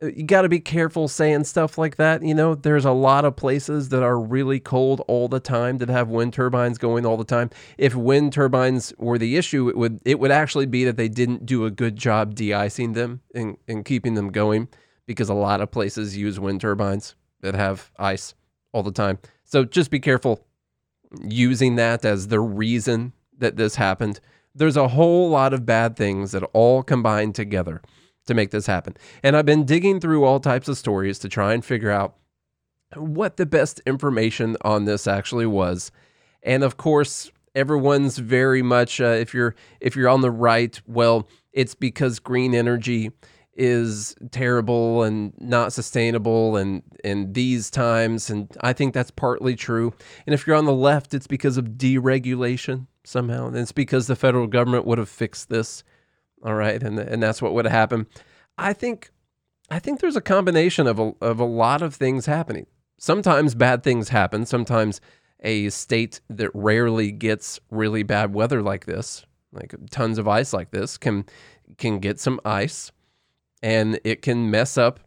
Uh, 0.01 0.07
you 0.07 0.23
got 0.23 0.43
to 0.43 0.49
be 0.49 0.61
careful 0.61 1.09
saying 1.09 1.43
stuff 1.43 1.77
like 1.77 1.97
that. 1.97 2.23
You 2.23 2.35
know, 2.35 2.55
there's 2.55 2.85
a 2.85 2.93
lot 2.93 3.25
of 3.25 3.35
places 3.35 3.89
that 3.89 4.05
are 4.05 4.21
really 4.21 4.61
cold 4.61 5.03
all 5.09 5.27
the 5.27 5.41
time 5.41 5.79
that 5.79 5.89
have 5.89 6.09
wind 6.09 6.33
turbines 6.33 6.79
going 6.79 7.05
all 7.05 7.17
the 7.17 7.25
time. 7.25 7.51
If 7.77 7.97
wind 7.97 8.33
turbines 8.33 8.93
were 8.97 9.19
the 9.19 9.37
issue, 9.37 9.69
it 9.69 9.77
would 9.77 10.01
it 10.05 10.21
would 10.21 10.31
actually 10.31 10.67
be 10.67 10.85
that 10.85 10.97
they 10.97 11.09
didn't 11.09 11.47
do 11.47 11.65
a 11.65 11.71
good 11.71 11.97
job 11.97 12.37
de-icing 12.37 12.93
them 12.93 13.23
and, 13.35 13.57
and 13.67 13.85
keeping 13.85 14.15
them 14.15 14.31
going 14.31 14.69
because 15.05 15.29
a 15.29 15.35
lot 15.35 15.61
of 15.61 15.73
places 15.73 16.17
use 16.17 16.39
wind 16.39 16.61
turbines 16.61 17.17
that 17.41 17.57
have 17.57 17.91
ice 17.99 18.35
all 18.75 18.83
the 18.83 18.93
time. 18.93 19.19
So 19.45 19.65
just 19.65 19.91
be 19.91 20.01
careful 20.01 20.45
using 21.23 21.77
that 21.77 22.05
as 22.05 22.29
the 22.29 22.41
reason 22.41 23.13
that 23.39 23.57
this 23.57 23.77
happened. 23.77 24.21
There's 24.55 24.77
a 24.77 24.89
whole 24.89 25.31
lot 25.31 25.55
of 25.55 25.65
bad 25.65 25.97
things 25.97 26.33
that 26.33 26.43
all 26.53 26.83
combine 26.83 27.33
together 27.33 27.81
to 28.27 28.35
make 28.35 28.51
this 28.51 28.67
happen. 28.67 28.97
And 29.23 29.37
I've 29.37 29.47
been 29.47 29.65
digging 29.65 30.01
through 30.01 30.25
all 30.25 30.41
types 30.41 30.69
of 30.69 30.77
stories 30.77 31.19
to 31.21 31.29
try 31.29 31.55
and 31.55 31.65
figure 31.65 31.91
out 31.91 32.17
what 32.95 33.37
the 33.37 33.47
best 33.47 33.81
information 33.87 34.57
on 34.63 34.85
this 34.85 35.07
actually 35.07 35.47
was. 35.47 35.91
And 36.43 36.63
of 36.63 36.77
course, 36.77 37.31
everyone's 37.55 38.19
very 38.19 38.63
much 38.63 39.01
uh, 39.01 39.07
if 39.07 39.35
you're 39.35 39.55
if 39.81 39.97
you're 39.97 40.09
on 40.09 40.21
the 40.21 40.31
right, 40.31 40.81
well, 40.87 41.29
it's 41.53 41.75
because 41.75 42.19
green 42.19 42.55
energy 42.55 43.11
is 43.57 44.17
terrible 44.33 45.05
and 45.05 45.33
not 45.39 45.73
sustainable 45.73 46.57
and 46.57 46.83
in 47.05 47.33
these 47.33 47.71
times 47.71 48.29
and 48.29 48.55
I 48.61 48.73
think 48.73 48.95
that's 48.95 49.11
partly 49.13 49.55
true. 49.55 49.95
And 50.27 50.35
if 50.35 50.47
you're 50.47 50.57
on 50.57 50.65
the 50.65 50.73
left 50.73 51.15
it's 51.15 51.27
because 51.27 51.57
of 51.57 51.65
deregulation 51.77 52.87
somehow. 53.05 53.47
And 53.47 53.57
it's 53.57 53.73
because 53.73 54.07
the 54.07 54.17
federal 54.17 54.47
government 54.47 54.87
would 54.87 54.99
have 54.99 55.09
fixed 55.09 55.49
this. 55.49 55.85
All 56.43 56.55
right, 56.55 56.83
and 56.83 56.99
and 56.99 57.23
that's 57.23 57.41
what 57.41 57.55
would 57.55 57.65
have 57.65 57.73
happened. 57.73 58.07
I 58.59 58.73
think 58.73 59.11
I 59.71 59.79
think 59.79 60.01
there's 60.01 60.17
a 60.17 60.21
combination 60.21 60.87
of 60.87 60.99
a, 60.99 61.13
of 61.21 61.41
a 61.41 61.45
lot 61.45 61.81
of 61.81 61.95
things 61.95 62.27
happening. 62.27 62.67
Sometimes 62.99 63.55
bad 63.55 63.83
things 63.83 64.11
happen. 64.11 64.45
Sometimes 64.45 65.01
a 65.41 65.71
state 65.71 66.21
that 66.29 66.51
rarely 66.55 67.13
gets 67.13 67.61
really 67.71 68.03
bad 68.03 68.35
weather 68.35 68.63
like 68.63 68.87
this, 68.87 69.25
like 69.53 69.75
tons 69.91 70.19
of 70.19 70.29
ice 70.29 70.53
like 70.53 70.71
this, 70.71 70.99
can 70.99 71.25
can 71.79 71.99
get 71.99 72.21
some 72.21 72.41
ice 72.45 72.93
and 73.65 73.99
it 74.05 74.23
can 74.23 74.51
mess 74.51 74.79
up 74.79 75.01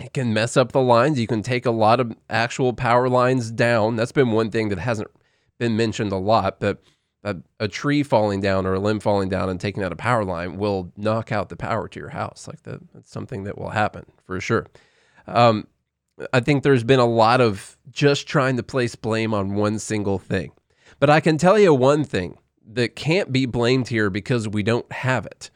it 0.00 0.14
can 0.14 0.32
mess 0.32 0.56
up 0.56 0.72
the 0.72 0.80
lines. 0.80 1.20
You 1.20 1.26
can 1.26 1.42
take 1.42 1.66
a 1.66 1.70
lot 1.70 2.00
of 2.00 2.16
actual 2.28 2.72
power 2.72 3.08
lines 3.08 3.50
down. 3.50 3.94
That's 3.94 4.10
been 4.10 4.32
one 4.32 4.50
thing 4.50 4.70
that 4.70 4.78
hasn't 4.78 5.10
been 5.58 5.76
mentioned 5.76 6.12
a 6.12 6.16
lot, 6.16 6.58
but 6.58 6.82
a, 7.22 7.36
a, 7.60 7.68
tree 7.68 8.02
falling 8.02 8.40
down 8.40 8.66
or 8.66 8.74
a 8.74 8.80
limb 8.80 8.98
falling 8.98 9.28
down 9.28 9.48
and 9.48 9.60
taking 9.60 9.84
out 9.84 9.92
a 9.92 9.96
power 9.96 10.24
line 10.24 10.56
will 10.56 10.90
knock 10.96 11.30
out 11.30 11.50
the 11.50 11.56
power 11.56 11.86
to 11.86 12.00
your 12.00 12.08
house. 12.08 12.48
Like 12.48 12.62
that, 12.64 12.80
that's 12.92 13.12
something 13.12 13.44
that 13.44 13.56
will 13.56 13.68
happen 13.68 14.06
for 14.24 14.40
sure. 14.40 14.66
Um, 15.28 15.68
I 16.32 16.40
think 16.40 16.64
there's 16.64 16.84
been 16.84 16.98
a 16.98 17.06
lot 17.06 17.40
of 17.40 17.76
just 17.90 18.26
trying 18.26 18.56
to 18.56 18.62
place 18.64 18.96
blame 18.96 19.32
on 19.32 19.54
one 19.54 19.78
single 19.78 20.18
thing. 20.18 20.50
But 20.98 21.10
I 21.10 21.20
can 21.20 21.38
tell 21.38 21.58
you 21.58 21.72
one 21.74 22.02
thing 22.02 22.38
that 22.72 22.96
can't 22.96 23.30
be 23.30 23.46
blamed 23.46 23.88
here 23.88 24.10
because 24.10 24.48
we 24.48 24.64
don't 24.64 24.90
have 24.90 25.26
it. 25.26 25.50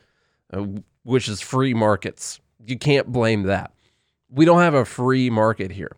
Uh, 0.53 0.67
which 1.07 1.29
is 1.29 1.41
free 1.41 1.73
markets. 1.73 2.41
You 2.67 2.77
can't 2.77 3.13
blame 3.13 3.45
that. 3.45 3.73
We 4.29 4.45
don't 4.45 4.61
have 4.61 4.75
a 4.75 4.85
free 4.85 5.31
market 5.31 5.71
here. 5.71 5.93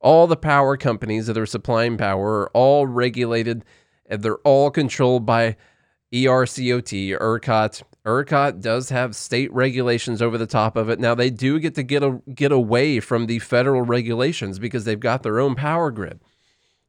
All 0.00 0.28
the 0.28 0.36
power 0.36 0.76
companies 0.76 1.26
that 1.26 1.36
are 1.36 1.46
supplying 1.46 1.96
power 1.96 2.42
are 2.42 2.50
all 2.54 2.86
regulated 2.86 3.64
and 4.06 4.22
they're 4.22 4.38
all 4.38 4.70
controlled 4.70 5.26
by 5.26 5.56
ERCOT, 6.12 7.18
ERCOT. 7.18 7.82
ERCOT 8.04 8.60
does 8.60 8.90
have 8.90 9.16
state 9.16 9.52
regulations 9.52 10.22
over 10.22 10.38
the 10.38 10.46
top 10.46 10.76
of 10.76 10.88
it. 10.88 11.00
Now 11.00 11.16
they 11.16 11.30
do 11.30 11.58
get 11.58 11.74
to 11.74 11.82
get 11.82 12.04
a, 12.04 12.20
get 12.32 12.52
away 12.52 13.00
from 13.00 13.26
the 13.26 13.40
federal 13.40 13.82
regulations 13.82 14.60
because 14.60 14.84
they've 14.84 15.00
got 15.00 15.24
their 15.24 15.40
own 15.40 15.56
power 15.56 15.90
grid. 15.90 16.20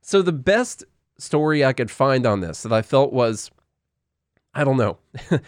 So 0.01 0.21
the 0.21 0.31
best 0.31 0.83
story 1.17 1.65
I 1.65 1.73
could 1.73 1.89
find 1.89 2.25
on 2.27 2.41
this 2.41 2.61
that 2.63 2.73
I 2.73 2.83
felt 2.83 3.13
was 3.13 3.49
I 4.53 4.63
don't 4.63 4.77
know. 4.77 4.99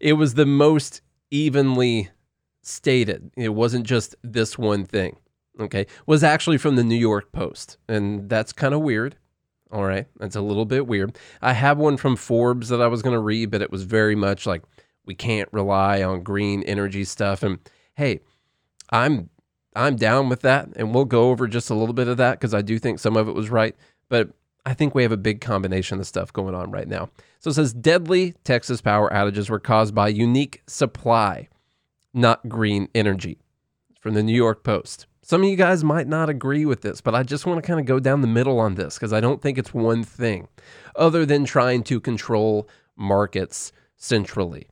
it 0.00 0.14
was 0.14 0.34
the 0.34 0.44
most 0.44 1.00
evenly 1.30 2.10
stated. 2.62 3.30
It 3.36 3.50
wasn't 3.50 3.86
just 3.86 4.16
this 4.22 4.58
one 4.58 4.84
thing. 4.84 5.16
Okay. 5.58 5.86
Was 6.06 6.24
actually 6.24 6.58
from 6.58 6.76
the 6.76 6.84
New 6.84 6.96
York 6.96 7.32
Post. 7.32 7.78
And 7.88 8.28
that's 8.28 8.52
kind 8.52 8.74
of 8.74 8.80
weird. 8.80 9.16
All 9.70 9.84
right. 9.84 10.06
That's 10.18 10.36
a 10.36 10.40
little 10.40 10.64
bit 10.64 10.86
weird. 10.86 11.16
I 11.42 11.52
have 11.52 11.78
one 11.78 11.96
from 11.96 12.16
Forbes 12.16 12.68
that 12.70 12.80
I 12.80 12.88
was 12.88 13.02
going 13.02 13.14
to 13.14 13.20
read, 13.20 13.50
but 13.50 13.62
it 13.62 13.70
was 13.70 13.84
very 13.84 14.16
much 14.16 14.46
like 14.46 14.62
we 15.04 15.14
can't 15.14 15.48
rely 15.52 16.02
on 16.02 16.22
green 16.22 16.62
energy 16.64 17.04
stuff. 17.04 17.42
And 17.42 17.58
hey, 17.94 18.20
I'm 18.90 19.30
I'm 19.76 19.96
down 19.96 20.28
with 20.28 20.40
that. 20.42 20.68
And 20.76 20.94
we'll 20.94 21.04
go 21.04 21.30
over 21.30 21.46
just 21.46 21.70
a 21.70 21.74
little 21.74 21.94
bit 21.94 22.08
of 22.08 22.16
that 22.16 22.32
because 22.32 22.54
I 22.54 22.62
do 22.62 22.78
think 22.78 22.98
some 22.98 23.16
of 23.16 23.28
it 23.28 23.34
was 23.34 23.50
right. 23.50 23.76
But 24.08 24.30
I 24.66 24.74
think 24.74 24.94
we 24.94 25.02
have 25.02 25.12
a 25.12 25.16
big 25.16 25.40
combination 25.40 25.98
of 25.98 26.06
stuff 26.06 26.32
going 26.32 26.54
on 26.54 26.70
right 26.70 26.88
now. 26.88 27.10
So 27.38 27.50
it 27.50 27.54
says 27.54 27.72
deadly 27.72 28.34
Texas 28.44 28.80
power 28.80 29.10
outages 29.10 29.48
were 29.48 29.60
caused 29.60 29.94
by 29.94 30.08
unique 30.08 30.62
supply, 30.66 31.48
not 32.12 32.48
green 32.48 32.88
energy. 32.94 33.38
From 34.00 34.14
the 34.14 34.22
New 34.22 34.34
York 34.34 34.64
Post. 34.64 35.06
Some 35.20 35.42
of 35.42 35.48
you 35.50 35.56
guys 35.56 35.84
might 35.84 36.08
not 36.08 36.30
agree 36.30 36.64
with 36.64 36.80
this, 36.80 37.02
but 37.02 37.14
I 37.14 37.22
just 37.22 37.44
want 37.44 37.62
to 37.62 37.66
kind 37.66 37.78
of 37.78 37.84
go 37.84 38.00
down 38.00 38.22
the 38.22 38.26
middle 38.26 38.58
on 38.58 38.76
this 38.76 38.94
because 38.94 39.12
I 39.12 39.20
don't 39.20 39.42
think 39.42 39.58
it's 39.58 39.74
one 39.74 40.04
thing 40.04 40.48
other 40.96 41.26
than 41.26 41.44
trying 41.44 41.82
to 41.84 42.00
control 42.00 42.66
markets 42.96 43.72
centrally. 43.98 44.68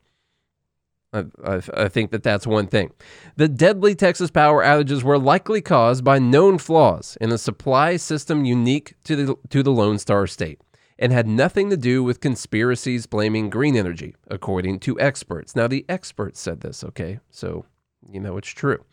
I, 1.45 1.63
I, 1.75 1.89
think 1.89 2.11
that 2.11 2.23
that's 2.23 2.47
one 2.47 2.67
thing. 2.67 2.93
The 3.37 3.49
deadly 3.49 3.95
Texas 3.95 4.31
power 4.31 4.65
outages 4.65 5.03
were 5.03 5.19
likely 5.19 5.61
caused 5.61 6.05
by 6.05 6.19
known 6.19 6.59
flaws 6.59 7.17
in 7.21 7.33
a 7.33 7.39
supply 7.39 7.97
system 7.97 8.45
unique 8.45 8.95
to 9.05 9.17
the, 9.17 9.37
to 9.51 9.63
the 9.63 9.73
Lone 9.73 9.99
Star 9.99 10.27
State 10.27 10.61
and 10.99 11.13
had 11.13 11.27
nothing 11.27 11.71
to 11.71 11.77
do 11.77 12.03
with 12.03 12.21
conspiracies 12.21 13.07
blaming 13.07 13.51
green 13.51 13.77
energy, 13.77 14.17
according 14.29 14.81
to 14.81 14.99
experts. 15.01 15.55
Now, 15.55 15.69
the 15.69 15.85
experts 15.89 16.41
said 16.41 16.61
this, 16.61 16.83
okay? 16.83 17.21
So, 17.31 17.67
you 18.11 18.21
know, 18.21 18.37
it's 18.37 18.49
true. 18.49 18.85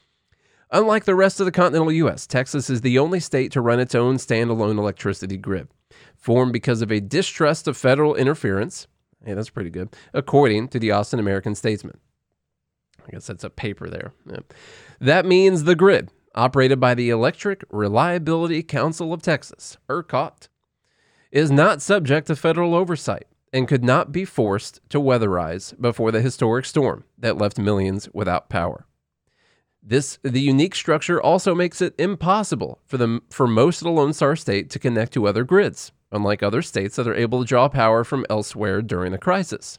Unlike 0.72 1.05
the 1.05 1.15
rest 1.15 1.39
of 1.39 1.46
the 1.46 1.51
continental 1.51 1.91
U.S., 1.91 2.27
Texas 2.27 2.70
is 2.70 2.82
the 2.82 3.00
only 3.00 3.20
state 3.20 3.51
to 3.53 3.62
run 3.62 3.79
its 3.79 3.96
own 3.96 4.17
standalone 4.17 4.77
electricity 4.77 5.38
grid, 5.38 5.67
formed 6.15 6.53
because 6.53 6.82
of 6.82 6.91
a 6.91 7.00
distrust 7.00 7.67
of 7.67 7.77
federal 7.77 8.15
interference. 8.15 8.88
Hey, 9.24 9.34
that's 9.34 9.50
pretty 9.50 9.70
good, 9.70 9.96
according 10.13 10.67
to 10.70 10.79
the 10.79 10.91
Austin 10.91 11.20
American 11.20 11.55
Statesman. 11.55 12.00
I 13.06 13.12
guess 13.12 13.28
that's 13.28 13.44
a 13.44 13.50
paper 13.50 13.90
there. 13.90 14.14
Yeah. 14.30 14.40
That 15.00 15.26
means 15.26 15.64
the 15.64 15.76
grid, 15.76 16.12
operated 16.34 16.80
by 16.80 16.96
the 16.96 17.10
Electric 17.10 17.64
Reliability 17.70 18.64
Council 18.64 19.14
of 19.14 19.22
Texas, 19.22 19.78
ERCOT, 19.90 20.48
is 21.32 21.52
not 21.52 21.82
subject 21.82 22.28
to 22.28 22.36
federal 22.36 22.74
oversight 22.74 23.28
and 23.52 23.68
could 23.68 23.84
not 23.84 24.12
be 24.12 24.26
forced 24.26 24.82
to 24.90 25.00
weatherize 25.00 25.80
before 25.80 26.12
the 26.12 26.22
historic 26.22 26.66
storm 26.66 27.04
that 27.18 27.38
left 27.38 27.58
millions 27.58 28.10
without 28.14 28.50
power. 28.50 28.86
This 29.88 30.18
the 30.24 30.42
unique 30.42 30.74
structure 30.74 31.22
also 31.22 31.54
makes 31.54 31.80
it 31.80 31.94
impossible 32.00 32.80
for 32.88 32.98
them 32.98 33.22
for 33.30 33.46
most 33.46 33.82
of 33.82 33.86
the 33.86 33.92
Lone 33.92 34.14
Star 34.14 34.36
State 34.36 34.70
to 34.72 34.80
connect 34.80 35.14
to 35.14 35.28
other 35.28 35.44
grids, 35.44 35.92
unlike 36.12 36.42
other 36.42 36.64
states 36.64 36.96
that 36.96 37.08
are 37.08 37.14
able 37.14 37.40
to 37.42 37.48
draw 37.48 37.70
power 37.70 38.04
from 38.04 38.26
elsewhere 38.30 38.82
during 38.82 39.14
a 39.14 39.20
crisis. 39.20 39.78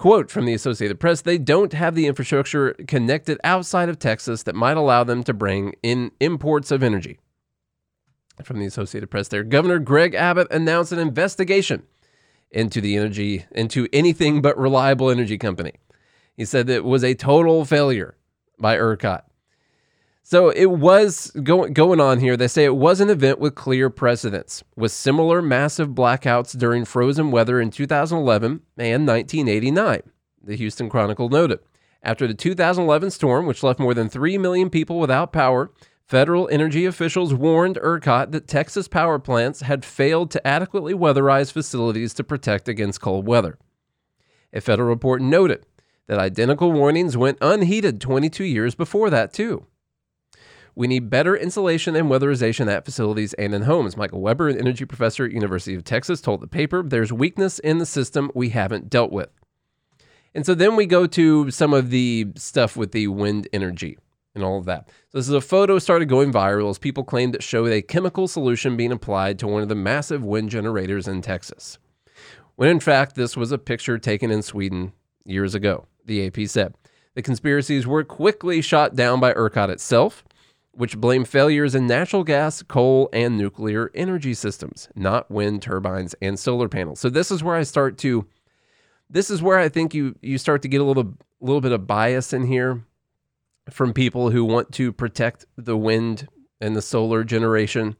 Quote 0.00 0.30
from 0.30 0.46
the 0.46 0.54
Associated 0.54 0.98
Press 0.98 1.20
They 1.20 1.36
don't 1.36 1.74
have 1.74 1.94
the 1.94 2.06
infrastructure 2.06 2.72
connected 2.88 3.38
outside 3.44 3.90
of 3.90 3.98
Texas 3.98 4.44
that 4.44 4.54
might 4.54 4.78
allow 4.78 5.04
them 5.04 5.22
to 5.24 5.34
bring 5.34 5.74
in 5.82 6.10
imports 6.20 6.70
of 6.70 6.82
energy. 6.82 7.18
From 8.42 8.60
the 8.60 8.64
Associated 8.64 9.10
Press, 9.10 9.28
there, 9.28 9.44
Governor 9.44 9.78
Greg 9.78 10.14
Abbott 10.14 10.48
announced 10.50 10.92
an 10.92 11.00
investigation 11.00 11.82
into 12.50 12.80
the 12.80 12.96
energy, 12.96 13.44
into 13.50 13.88
anything 13.92 14.40
but 14.40 14.56
reliable 14.56 15.10
energy 15.10 15.36
company. 15.36 15.74
He 16.34 16.46
said 16.46 16.70
it 16.70 16.82
was 16.82 17.04
a 17.04 17.12
total 17.12 17.66
failure 17.66 18.16
by 18.58 18.78
ERCOT. 18.78 19.20
So 20.30 20.50
it 20.50 20.70
was 20.70 21.32
going 21.42 21.72
going 21.72 21.98
on 21.98 22.20
here. 22.20 22.36
They 22.36 22.46
say 22.46 22.64
it 22.64 22.76
was 22.76 23.00
an 23.00 23.10
event 23.10 23.40
with 23.40 23.56
clear 23.56 23.90
precedents, 23.90 24.62
with 24.76 24.92
similar 24.92 25.42
massive 25.42 25.88
blackouts 25.88 26.56
during 26.56 26.84
frozen 26.84 27.32
weather 27.32 27.60
in 27.60 27.72
2011 27.72 28.60
and 28.78 29.08
1989. 29.08 30.02
The 30.40 30.54
Houston 30.54 30.88
Chronicle 30.88 31.30
noted. 31.30 31.58
After 32.04 32.28
the 32.28 32.34
2011 32.34 33.10
storm, 33.10 33.46
which 33.46 33.64
left 33.64 33.80
more 33.80 33.92
than 33.92 34.08
3 34.08 34.38
million 34.38 34.70
people 34.70 35.00
without 35.00 35.32
power, 35.32 35.72
federal 36.06 36.48
energy 36.52 36.86
officials 36.86 37.34
warned 37.34 37.76
ERCOT 37.82 38.30
that 38.30 38.46
Texas 38.46 38.86
power 38.86 39.18
plants 39.18 39.62
had 39.62 39.84
failed 39.84 40.30
to 40.30 40.46
adequately 40.46 40.94
weatherize 40.94 41.50
facilities 41.50 42.14
to 42.14 42.22
protect 42.22 42.68
against 42.68 43.00
cold 43.00 43.26
weather. 43.26 43.58
A 44.52 44.60
federal 44.60 44.90
report 44.90 45.22
noted 45.22 45.66
that 46.06 46.20
identical 46.20 46.70
warnings 46.70 47.16
went 47.16 47.38
unheeded 47.40 48.00
22 48.00 48.44
years 48.44 48.76
before 48.76 49.10
that, 49.10 49.32
too. 49.32 49.66
We 50.80 50.88
need 50.88 51.10
better 51.10 51.36
insulation 51.36 51.94
and 51.94 52.08
weatherization 52.08 52.66
at 52.72 52.86
facilities 52.86 53.34
and 53.34 53.54
in 53.54 53.60
homes. 53.64 53.98
Michael 53.98 54.22
Webber, 54.22 54.48
an 54.48 54.56
energy 54.56 54.86
professor 54.86 55.26
at 55.26 55.30
University 55.30 55.74
of 55.74 55.84
Texas, 55.84 56.22
told 56.22 56.40
the 56.40 56.46
paper 56.46 56.82
there's 56.82 57.12
weakness 57.12 57.58
in 57.58 57.76
the 57.76 57.84
system 57.84 58.30
we 58.34 58.48
haven't 58.48 58.88
dealt 58.88 59.12
with. 59.12 59.28
And 60.34 60.46
so 60.46 60.54
then 60.54 60.76
we 60.76 60.86
go 60.86 61.06
to 61.06 61.50
some 61.50 61.74
of 61.74 61.90
the 61.90 62.28
stuff 62.34 62.78
with 62.78 62.92
the 62.92 63.08
wind 63.08 63.46
energy 63.52 63.98
and 64.34 64.42
all 64.42 64.56
of 64.56 64.64
that. 64.64 64.88
So 65.10 65.18
this 65.18 65.28
is 65.28 65.34
a 65.34 65.42
photo 65.42 65.78
started 65.78 66.08
going 66.08 66.32
viral 66.32 66.70
as 66.70 66.78
people 66.78 67.04
claimed 67.04 67.34
it 67.34 67.42
showed 67.42 67.72
a 67.72 67.82
chemical 67.82 68.26
solution 68.26 68.78
being 68.78 68.90
applied 68.90 69.38
to 69.40 69.46
one 69.46 69.60
of 69.60 69.68
the 69.68 69.74
massive 69.74 70.24
wind 70.24 70.48
generators 70.48 71.06
in 71.06 71.20
Texas. 71.20 71.76
When 72.56 72.70
in 72.70 72.80
fact 72.80 73.16
this 73.16 73.36
was 73.36 73.52
a 73.52 73.58
picture 73.58 73.98
taken 73.98 74.30
in 74.30 74.40
Sweden 74.40 74.94
years 75.26 75.54
ago 75.54 75.84
the 76.06 76.26
AP 76.26 76.48
said. 76.48 76.72
The 77.14 77.20
conspiracies 77.20 77.86
were 77.86 78.02
quickly 78.02 78.62
shot 78.62 78.94
down 78.94 79.20
by 79.20 79.34
ERCOT 79.34 79.68
itself, 79.68 80.24
which 80.72 80.98
blame 80.98 81.24
failures 81.24 81.74
in 81.74 81.86
natural 81.86 82.24
gas, 82.24 82.62
coal, 82.62 83.08
and 83.12 83.36
nuclear 83.36 83.90
energy 83.94 84.34
systems, 84.34 84.88
not 84.94 85.30
wind 85.30 85.62
turbines 85.62 86.14
and 86.22 86.38
solar 86.38 86.68
panels. 86.68 87.00
So 87.00 87.10
this 87.10 87.30
is 87.30 87.42
where 87.42 87.56
I 87.56 87.62
start 87.62 87.98
to 87.98 88.26
this 89.08 89.28
is 89.28 89.42
where 89.42 89.58
I 89.58 89.68
think 89.68 89.94
you 89.94 90.16
you 90.22 90.38
start 90.38 90.62
to 90.62 90.68
get 90.68 90.80
a 90.80 90.84
little 90.84 91.14
little 91.40 91.60
bit 91.60 91.72
of 91.72 91.86
bias 91.86 92.32
in 92.32 92.46
here 92.46 92.84
from 93.68 93.92
people 93.92 94.30
who 94.30 94.44
want 94.44 94.72
to 94.72 94.92
protect 94.92 95.44
the 95.56 95.76
wind 95.76 96.28
and 96.60 96.76
the 96.76 96.82
solar 96.82 97.24
generation. 97.24 97.96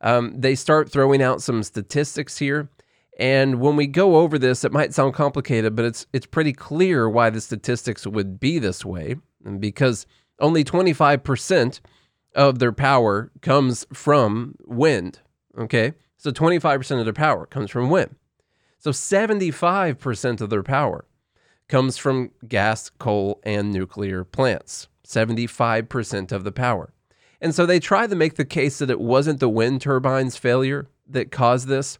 Um, 0.00 0.34
they 0.38 0.54
start 0.54 0.90
throwing 0.90 1.22
out 1.22 1.42
some 1.42 1.62
statistics 1.62 2.38
here 2.38 2.68
and 3.16 3.60
when 3.60 3.76
we 3.76 3.86
go 3.86 4.16
over 4.16 4.38
this, 4.38 4.62
it 4.62 4.72
might 4.72 4.92
sound 4.92 5.14
complicated, 5.14 5.74
but 5.74 5.86
it's 5.86 6.06
it's 6.12 6.26
pretty 6.26 6.52
clear 6.52 7.08
why 7.08 7.30
the 7.30 7.40
statistics 7.40 8.06
would 8.06 8.38
be 8.38 8.58
this 8.58 8.84
way, 8.84 9.16
because 9.58 10.06
only 10.38 10.62
25% 10.62 11.80
of 12.36 12.60
their 12.60 12.72
power 12.72 13.32
comes 13.40 13.86
from 13.92 14.54
wind. 14.64 15.20
Okay, 15.58 15.94
so 16.16 16.30
25% 16.30 16.98
of 16.98 17.06
their 17.06 17.12
power 17.12 17.46
comes 17.46 17.70
from 17.70 17.90
wind. 17.90 18.14
So 18.78 18.90
75% 18.90 20.40
of 20.40 20.50
their 20.50 20.62
power 20.62 21.06
comes 21.66 21.96
from 21.96 22.30
gas, 22.46 22.90
coal, 22.90 23.40
and 23.42 23.72
nuclear 23.72 24.22
plants. 24.22 24.86
75% 25.04 26.30
of 26.30 26.44
the 26.44 26.52
power. 26.52 26.92
And 27.40 27.54
so 27.54 27.66
they 27.66 27.80
try 27.80 28.06
to 28.06 28.14
make 28.14 28.36
the 28.36 28.44
case 28.44 28.78
that 28.78 28.90
it 28.90 29.00
wasn't 29.00 29.40
the 29.40 29.48
wind 29.48 29.80
turbines' 29.80 30.36
failure 30.36 30.88
that 31.08 31.32
caused 31.32 31.68
this 31.68 31.98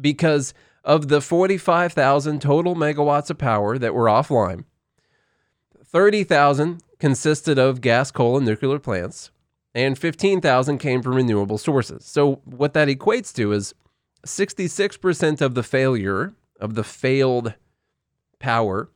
because 0.00 0.54
of 0.84 1.08
the 1.08 1.20
45,000 1.20 2.40
total 2.40 2.74
megawatts 2.74 3.30
of 3.30 3.38
power 3.38 3.78
that 3.78 3.94
were 3.94 4.06
offline, 4.06 4.64
30,000 5.84 6.82
consisted 6.98 7.58
of 7.58 7.80
gas, 7.80 8.10
coal, 8.10 8.36
and 8.36 8.46
nuclear 8.46 8.78
plants, 8.78 9.30
and 9.74 9.98
15,000 9.98 10.78
came 10.78 11.02
from 11.02 11.14
renewable 11.14 11.58
sources. 11.58 12.04
So, 12.04 12.40
what 12.44 12.74
that 12.74 12.88
equates 12.88 13.34
to 13.34 13.52
is 13.52 13.74
66% 14.26 15.40
of 15.40 15.54
the 15.54 15.62
failure, 15.62 16.34
of 16.60 16.74
the 16.74 16.84
failed 16.84 17.54
power, 18.38 18.90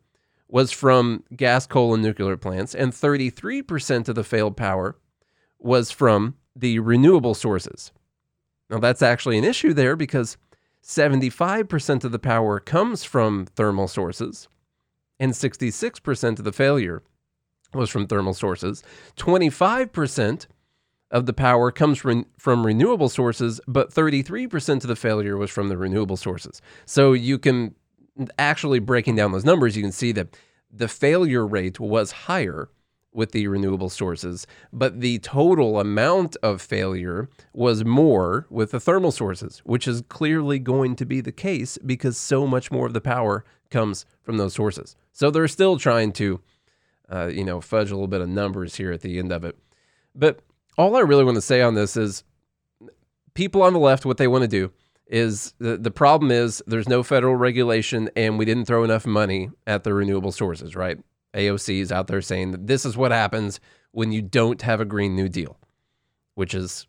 was 0.49 0.71
from 0.71 1.25
gas, 1.35 1.67
coal, 1.67 1.95
and 1.95 2.03
nuclear 2.03 2.37
plants, 2.37 2.75
and 2.75 2.93
33% 2.93 4.09
of 4.09 4.15
the 4.15 4.25
failed 4.25 4.57
power 4.57 4.97
was 5.59 5.91
from 5.91 6.37
the 6.55 6.79
renewable 6.79 7.35
sources. 7.35 7.91
Now, 8.71 8.79
that's 8.79 9.03
actually 9.03 9.39
an 9.39 9.45
issue 9.45 9.73
there 9.73 9.97
because 9.97 10.37
75% 10.83 12.05
of 12.05 12.13
the 12.13 12.19
power 12.19 12.61
comes 12.61 13.03
from 13.03 13.47
thermal 13.47 13.89
sources, 13.89 14.49
and 15.19 15.33
66% 15.33 16.39
of 16.39 16.45
the 16.45 16.53
failure 16.53 17.03
was 17.75 17.91
from 17.91 18.07
thermal 18.07 18.35
sources. 18.35 18.83
25% 19.17 20.47
of 21.11 21.27
the 21.27 21.33
power 21.33 21.71
comes 21.71 21.99
from, 21.99 22.27
from 22.39 22.67
renewable 22.67 23.09
sources, 23.09 23.61
but 23.67 23.93
33% 23.93 24.83
of 24.83 24.89
the 24.89 24.97
failure 24.97 25.37
was 25.37 25.51
from 25.51 25.69
the 25.69 25.77
renewable 25.77 26.17
sources. 26.17 26.61
So 26.85 27.13
you 27.13 27.39
can 27.39 27.75
actually 28.39 28.79
breaking 28.79 29.17
down 29.17 29.33
those 29.33 29.45
numbers, 29.45 29.77
you 29.77 29.83
can 29.83 29.93
see 29.93 30.13
that 30.13 30.37
the 30.71 30.89
failure 30.89 31.47
rate 31.47 31.79
was 31.79 32.11
higher 32.13 32.71
with 33.13 33.33
the 33.33 33.49
renewable 33.49 33.89
sources, 33.89 34.47
but 34.73 35.01
the 35.01 35.19
total 35.21 35.81
amount 35.81 36.37
of 36.43 36.61
failure 36.61 37.31
was 37.55 37.83
more 37.83 38.47
with 38.51 38.73
the 38.73 38.81
thermal 38.81 39.11
sources, 39.11 39.61
which 39.65 39.89
is 39.89 40.03
clearly 40.09 40.59
going 40.59 40.95
to 40.95 41.07
be 41.07 41.23
the 41.23 41.33
case 41.33 41.79
because 41.79 42.19
so 42.19 42.47
much 42.47 42.71
more 42.71 42.87
of 42.87 42.93
the 42.93 43.01
power 43.01 43.43
comes 43.71 44.05
from 44.23 44.37
those 44.37 44.53
sources. 44.53 44.97
So 45.13 45.31
they're 45.31 45.49
still 45.49 45.79
trying 45.79 46.13
to, 46.13 46.41
uh, 47.11 47.29
you 47.29 47.43
know, 47.43 47.63
fudge 47.63 47.91
a 47.91 47.95
little 47.95 48.07
bit 48.07 48.21
of 48.21 48.29
numbers 48.29 48.77
here 48.77 48.93
at 48.93 49.01
the 49.01 49.19
end 49.19 49.33
of 49.33 49.45
it. 49.45 49.57
But 50.15 50.41
all 50.79 50.97
I 50.97 51.01
really 51.01 51.25
want 51.25 51.37
to 51.37 51.43
say 51.43 51.63
on 51.63 51.75
this 51.75 51.97
is 51.97 52.25
people 53.35 53.63
on 53.63 53.73
the 53.73 53.79
left, 53.79 54.05
what 54.05 54.17
they 54.17 54.29
want 54.29 54.43
to 54.43 54.49
do 54.49 54.73
is 55.07 55.55
the, 55.59 55.77
the 55.77 55.91
problem 55.91 56.31
is 56.31 56.63
there's 56.67 56.89
no 56.89 57.03
federal 57.03 57.37
regulation 57.37 58.11
and 58.17 58.39
we 58.39 58.45
didn't 58.45 58.65
throw 58.65 58.83
enough 58.83 59.07
money 59.07 59.51
at 59.67 59.85
the 59.85 59.95
renewable 59.95 60.33
sources, 60.33 60.75
right? 60.75 60.99
AOC 61.35 61.81
is 61.81 61.93
out 61.93 62.09
there 62.09 62.23
saying 62.23 62.51
that 62.53 62.67
this 62.67 62.85
is 62.85 62.97
what 62.97 63.13
happens 63.13 63.61
when 63.93 64.11
you 64.11 64.23
don't 64.23 64.63
have 64.63 64.81
a 64.81 64.85
Green 64.85 65.15
New 65.15 65.29
Deal, 65.29 65.57
which 66.35 66.55
is 66.55 66.87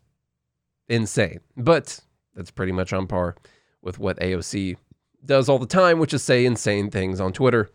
insane. 0.88 1.40
But 1.56 2.00
that's 2.34 2.50
pretty 2.50 2.72
much 2.72 2.92
on 2.92 3.06
par 3.06 3.36
with 3.82 3.98
what 3.98 4.18
AOC 4.18 4.76
does 5.24 5.48
all 5.48 5.58
the 5.58 5.66
time, 5.66 5.98
which 5.98 6.14
is 6.14 6.22
say 6.22 6.44
insane 6.44 6.90
things 6.90 7.20
on 7.20 7.32
Twitter 7.32 7.70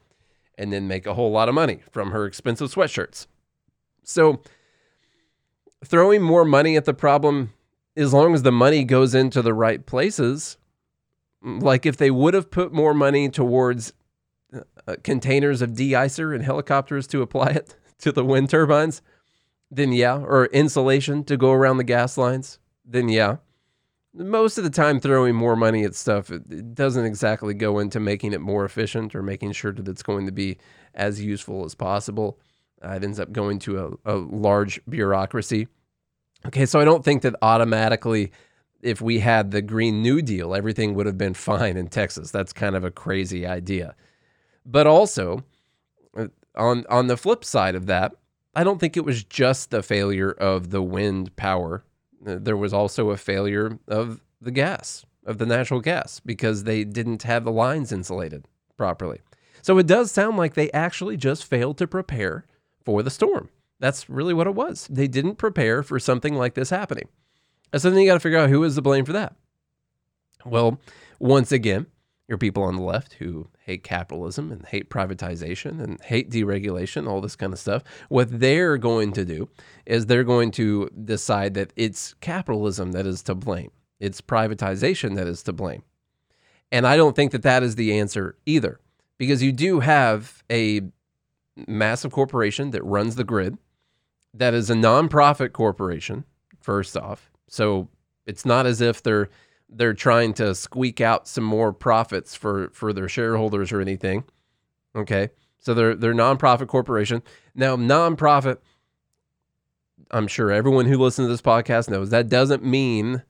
and 0.57 0.71
then 0.71 0.87
make 0.87 1.05
a 1.05 1.13
whole 1.13 1.31
lot 1.31 1.49
of 1.49 1.55
money 1.55 1.81
from 1.91 2.11
her 2.11 2.25
expensive 2.25 2.73
sweatshirts. 2.73 3.27
So, 4.03 4.41
throwing 5.83 6.21
more 6.21 6.45
money 6.45 6.75
at 6.75 6.85
the 6.85 6.93
problem, 6.93 7.53
as 7.95 8.13
long 8.13 8.33
as 8.33 8.43
the 8.43 8.51
money 8.51 8.83
goes 8.83 9.13
into 9.13 9.41
the 9.41 9.53
right 9.53 9.85
places, 9.85 10.57
like 11.41 11.85
if 11.85 11.97
they 11.97 12.11
would 12.11 12.33
have 12.33 12.49
put 12.49 12.73
more 12.73 12.93
money 12.93 13.29
towards 13.29 13.93
uh, 14.53 14.95
containers 15.03 15.61
of 15.61 15.73
de-icer 15.73 16.33
and 16.33 16.43
helicopters 16.43 17.07
to 17.07 17.21
apply 17.21 17.49
it 17.49 17.75
to 17.99 18.11
the 18.11 18.23
wind 18.23 18.49
turbines, 18.49 19.01
then 19.69 19.91
yeah, 19.91 20.17
or 20.17 20.45
insulation 20.47 21.23
to 21.23 21.37
go 21.37 21.51
around 21.51 21.77
the 21.77 21.83
gas 21.83 22.17
lines, 22.17 22.59
then 22.85 23.09
yeah. 23.09 23.37
Most 24.15 24.59
of 24.59 24.63
the 24.63 24.69
time, 24.69 24.99
throwing 24.99 25.33
more 25.33 25.55
money 25.55 25.83
at 25.83 25.95
stuff 25.95 26.29
it 26.29 26.75
doesn't 26.75 27.05
exactly 27.05 27.55
go 27.55 27.79
into 27.79 27.99
making 27.99 28.33
it 28.33 28.41
more 28.41 28.63
efficient 28.63 29.15
or 29.15 29.23
making 29.23 29.53
sure 29.53 29.71
that 29.71 29.87
it's 29.87 30.03
going 30.03 30.27
to 30.27 30.31
be 30.31 30.57
as 30.93 31.19
useful 31.19 31.65
as 31.65 31.73
possible. 31.73 32.37
Uh, 32.83 32.91
it 32.91 33.03
ends 33.03 33.19
up 33.19 33.31
going 33.31 33.59
to 33.59 33.99
a, 34.05 34.13
a 34.13 34.15
large 34.15 34.81
bureaucracy. 34.89 35.67
Okay, 36.45 36.65
so 36.65 36.79
I 36.79 36.85
don't 36.85 37.05
think 37.05 37.21
that 37.21 37.35
automatically, 37.41 38.31
if 38.81 39.01
we 39.01 39.19
had 39.19 39.51
the 39.51 39.61
Green 39.61 40.01
New 40.01 40.21
Deal, 40.21 40.53
everything 40.53 40.93
would 40.93 41.05
have 41.05 41.17
been 41.17 41.33
fine 41.33 41.77
in 41.77 41.87
Texas. 41.87 42.31
That's 42.31 42.51
kind 42.51 42.75
of 42.75 42.83
a 42.83 42.91
crazy 42.91 43.45
idea. 43.45 43.95
But 44.65 44.87
also, 44.87 45.43
uh, 46.17 46.27
on 46.55 46.85
on 46.89 47.07
the 47.07 47.17
flip 47.17 47.45
side 47.45 47.75
of 47.75 47.85
that, 47.85 48.13
I 48.55 48.63
don't 48.63 48.79
think 48.79 48.97
it 48.97 49.05
was 49.05 49.23
just 49.23 49.71
the 49.71 49.81
failure 49.81 50.31
of 50.31 50.71
the 50.71 50.81
wind 50.81 51.35
power. 51.35 51.85
Uh, 52.25 52.37
there 52.39 52.57
was 52.57 52.73
also 52.73 53.09
a 53.09 53.17
failure 53.17 53.79
of 53.87 54.21
the 54.41 54.51
gas, 54.51 55.05
of 55.25 55.37
the 55.37 55.45
natural 55.45 55.79
gas, 55.79 56.19
because 56.19 56.65
they 56.65 56.83
didn't 56.83 57.23
have 57.23 57.45
the 57.45 57.51
lines 57.51 57.91
insulated 57.91 58.45
properly. 58.77 59.21
So 59.61 59.77
it 59.77 59.87
does 59.87 60.11
sound 60.11 60.37
like 60.37 60.55
they 60.55 60.69
actually 60.71 61.15
just 61.15 61.45
failed 61.45 61.77
to 61.77 61.87
prepare 61.87 62.45
for 62.85 63.03
the 63.03 63.09
storm. 63.09 63.49
That's 63.79 64.09
really 64.09 64.33
what 64.33 64.47
it 64.47 64.55
was. 64.55 64.87
They 64.89 65.07
didn't 65.07 65.35
prepare 65.35 65.83
for 65.83 65.99
something 65.99 66.35
like 66.35 66.53
this 66.53 66.69
happening. 66.69 67.09
And 67.71 67.81
so 67.81 67.89
then 67.89 67.99
you 67.99 68.07
got 68.07 68.13
to 68.13 68.19
figure 68.19 68.37
out 68.37 68.49
who 68.49 68.63
is 68.63 68.75
the 68.75 68.81
blame 68.81 69.05
for 69.05 69.13
that. 69.13 69.35
Well, 70.45 70.79
once 71.19 71.51
again, 71.51 71.87
your 72.27 72.37
people 72.37 72.63
on 72.63 72.75
the 72.75 72.81
left 72.81 73.13
who 73.13 73.49
hate 73.65 73.83
capitalism 73.83 74.51
and 74.51 74.65
hate 74.65 74.89
privatization 74.89 75.81
and 75.83 76.01
hate 76.01 76.29
deregulation, 76.29 77.07
all 77.07 77.21
this 77.21 77.35
kind 77.35 77.51
of 77.51 77.59
stuff, 77.59 77.83
what 78.09 78.39
they're 78.39 78.77
going 78.77 79.11
to 79.13 79.25
do 79.25 79.49
is 79.85 80.05
they're 80.05 80.23
going 80.23 80.51
to 80.51 80.89
decide 81.03 81.53
that 81.55 81.73
it's 81.75 82.13
capitalism 82.21 82.91
that 82.93 83.05
is 83.05 83.21
to 83.23 83.35
blame, 83.35 83.71
it's 83.99 84.21
privatization 84.21 85.15
that 85.15 85.27
is 85.27 85.43
to 85.43 85.53
blame. 85.53 85.83
And 86.71 86.87
I 86.87 86.97
don't 86.97 87.15
think 87.15 87.31
that 87.33 87.43
that 87.43 87.63
is 87.63 87.75
the 87.75 87.99
answer 87.99 88.37
either, 88.45 88.79
because 89.17 89.43
you 89.43 89.51
do 89.51 89.81
have 89.81 90.43
a 90.49 90.81
massive 91.67 92.11
corporation 92.11 92.71
that 92.71 92.83
runs 92.83 93.15
the 93.15 93.23
grid 93.23 93.57
that 94.33 94.53
is 94.53 94.69
a 94.69 94.73
nonprofit 94.73 95.53
corporation, 95.53 96.25
first 96.59 96.97
off. 96.97 97.31
So 97.47 97.89
it's 98.25 98.45
not 98.45 98.65
as 98.65 98.81
if 98.81 99.03
they're 99.03 99.29
they're 99.69 99.93
trying 99.93 100.33
to 100.35 100.53
squeak 100.53 101.01
out 101.01 101.27
some 101.27 101.43
more 101.43 101.71
profits 101.73 102.35
for 102.35 102.69
for 102.73 102.93
their 102.93 103.09
shareholders 103.09 103.71
or 103.71 103.81
anything. 103.81 104.23
Okay, 104.95 105.29
so 105.59 105.73
they're 105.73 105.95
they're 105.95 106.13
nonprofit 106.13 106.67
corporation 106.67 107.21
now. 107.53 107.75
Nonprofit. 107.75 108.57
I'm 110.11 110.27
sure 110.27 110.51
everyone 110.51 110.85
who 110.85 110.97
listens 110.97 111.25
to 111.25 111.29
this 111.29 111.41
podcast 111.41 111.89
knows 111.89 112.09
that 112.09 112.29
doesn't 112.29 112.63
mean 112.63 113.23